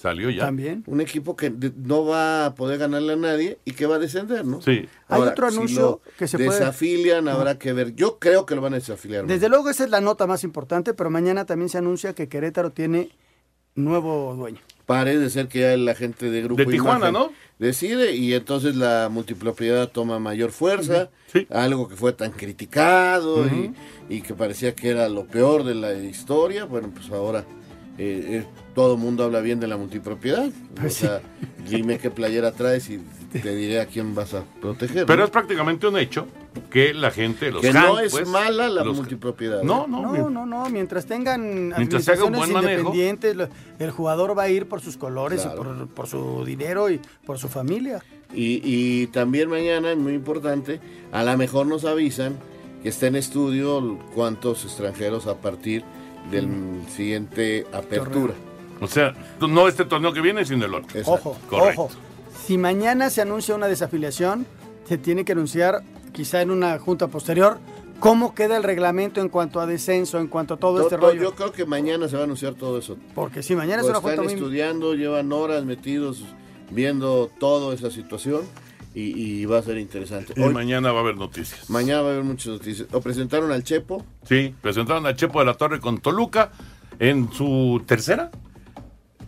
[0.03, 0.41] salió ya.
[0.45, 0.83] También.
[0.85, 4.45] Un equipo que no va a poder ganarle a nadie y que va a descender,
[4.45, 4.61] ¿no?
[4.61, 4.85] Sí.
[5.07, 7.95] Hay otro si anuncio lo que se puede- desafilian, habrá que ver.
[7.95, 9.25] Yo creo que lo van a desafiliar.
[9.25, 12.71] Desde luego esa es la nota más importante, pero mañana también se anuncia que Querétaro
[12.71, 13.09] tiene
[13.75, 14.59] nuevo dueño.
[14.85, 17.31] Parece ser que ya la gente de Grupo De Tijuana, Imagen ¿no?
[17.57, 21.09] Decide y entonces la multipropiedad toma mayor fuerza,
[21.49, 23.73] algo que fue tan criticado y-
[24.09, 26.65] y, que parecía que era lo peor de la historia.
[26.65, 27.45] Bueno, pues ahora
[27.97, 30.49] eh, eh, todo el mundo habla bien de la multipropiedad.
[30.75, 31.21] Pues o sea,
[31.69, 32.99] dime qué playera traes y
[33.31, 35.05] te diré a quién vas a proteger.
[35.05, 35.25] Pero ¿no?
[35.25, 36.27] es prácticamente un hecho
[36.69, 39.63] que la gente, los que no es pues, mala la los- multipropiedad.
[39.63, 39.87] No, ¿eh?
[39.89, 42.79] no, No, no, no, mientras tengan Mientras administraciones buen manejo.
[42.79, 43.47] independientes, lo-
[43.79, 45.61] el jugador va a ir por sus colores Claro.
[45.61, 48.03] y por, por su dinero y por su familia.
[48.35, 50.79] Y, y también mañana, es muy importante,
[51.11, 52.37] a lo mejor nos avisan
[52.83, 55.83] que está en estudio cuántos extranjeros a partir
[56.31, 58.33] del siguiente apertura.
[58.81, 60.99] O sea, no este torneo que viene, sino el otro.
[61.05, 61.81] Ojo, Correcto.
[61.83, 61.89] ojo.
[62.45, 64.45] Si mañana se anuncia una desafiliación,
[64.87, 67.59] se tiene que anunciar, quizá en una junta posterior,
[67.99, 71.01] cómo queda el reglamento en cuanto a descenso, en cuanto a todo To- este to-
[71.07, 71.21] rollo.
[71.21, 72.97] Yo creo que mañana se va a anunciar todo eso.
[73.15, 74.33] Porque si mañana es Lo una junta están muy...
[74.33, 76.23] estudiando, llevan horas metidos
[76.69, 78.41] viendo toda esa situación
[78.95, 79.01] y,
[79.41, 80.33] y va a ser interesante.
[80.35, 81.69] Y Hoy- mañana va a haber noticias.
[81.69, 82.87] mañana va a haber muchas noticias.
[82.91, 84.05] Lo presentaron al Chepo.
[84.27, 86.51] Sí, presentaron a Chepo de la Torre con Toluca
[86.99, 88.29] en su tercera.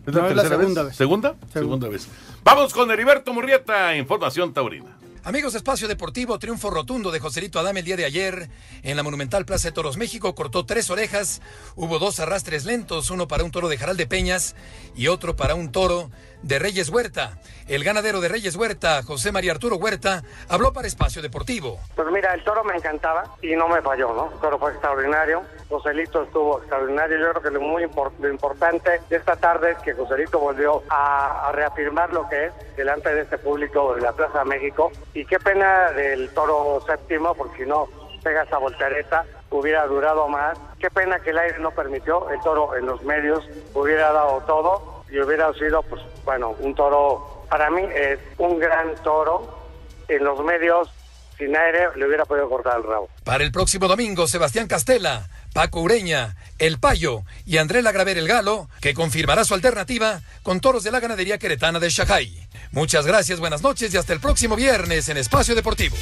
[0.05, 0.95] ¿Es No, es la segunda vez.
[0.95, 1.35] ¿Segunda?
[1.51, 2.07] Segunda vez.
[2.43, 4.94] Vamos con Heriberto Murrieta, Información Taurina.
[5.25, 8.47] Amigos Espacio Deportivo, triunfo rotundo de Joselito Adame el día de ayer
[8.83, 10.35] en la Monumental Plaza de Toros México.
[10.35, 11.41] Cortó tres orejas,
[11.75, 14.55] hubo dos arrastres lentos, uno para un toro de Jaral de Peñas
[14.95, 16.11] y otro para un toro
[16.43, 17.39] de Reyes Huerta.
[17.67, 21.79] El ganadero de Reyes Huerta, José María Arturo Huerta, habló para Espacio Deportivo.
[21.95, 24.31] Pues mira, el toro me encantaba y no me falló, ¿no?
[24.31, 25.41] El toro fue extraordinario.
[25.69, 27.17] Joselito estuvo extraordinario.
[27.17, 30.83] Yo creo que lo muy impor- lo importante de esta tarde es que Joselito volvió
[30.89, 34.91] a, reafirmar lo que es delante de este público de la Plaza México.
[35.13, 37.87] Y qué pena del toro séptimo, porque si no
[38.23, 40.57] pega esa voltereta, hubiera durado más.
[40.79, 42.29] Qué pena que el aire no permitió.
[42.29, 47.43] El toro en los medios hubiera dado todo y hubiera sido, pues, bueno, un toro,
[47.49, 49.63] para mí es un gran toro.
[50.07, 50.91] En los medios
[51.37, 53.09] sin aire le hubiera podido cortar el rabo.
[53.23, 58.67] Para el próximo domingo, Sebastián Castela Paco Ureña, El Payo y André Lagraver El Galo,
[58.81, 62.29] que confirmará su alternativa con toros de la ganadería queretana de Shanghai.
[62.73, 65.95] Muchas gracias, buenas noches y hasta el próximo viernes en Espacio Deportivo.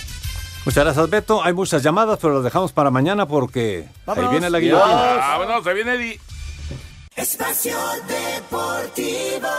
[0.65, 1.43] Muchas gracias, Beto.
[1.43, 5.17] Hay muchas llamadas, pero las dejamos para mañana porque ahí viene la guillotina.
[5.17, 6.19] Vámonos, se viene Eddie.
[7.15, 7.77] Espacio
[8.07, 9.49] Deportivo.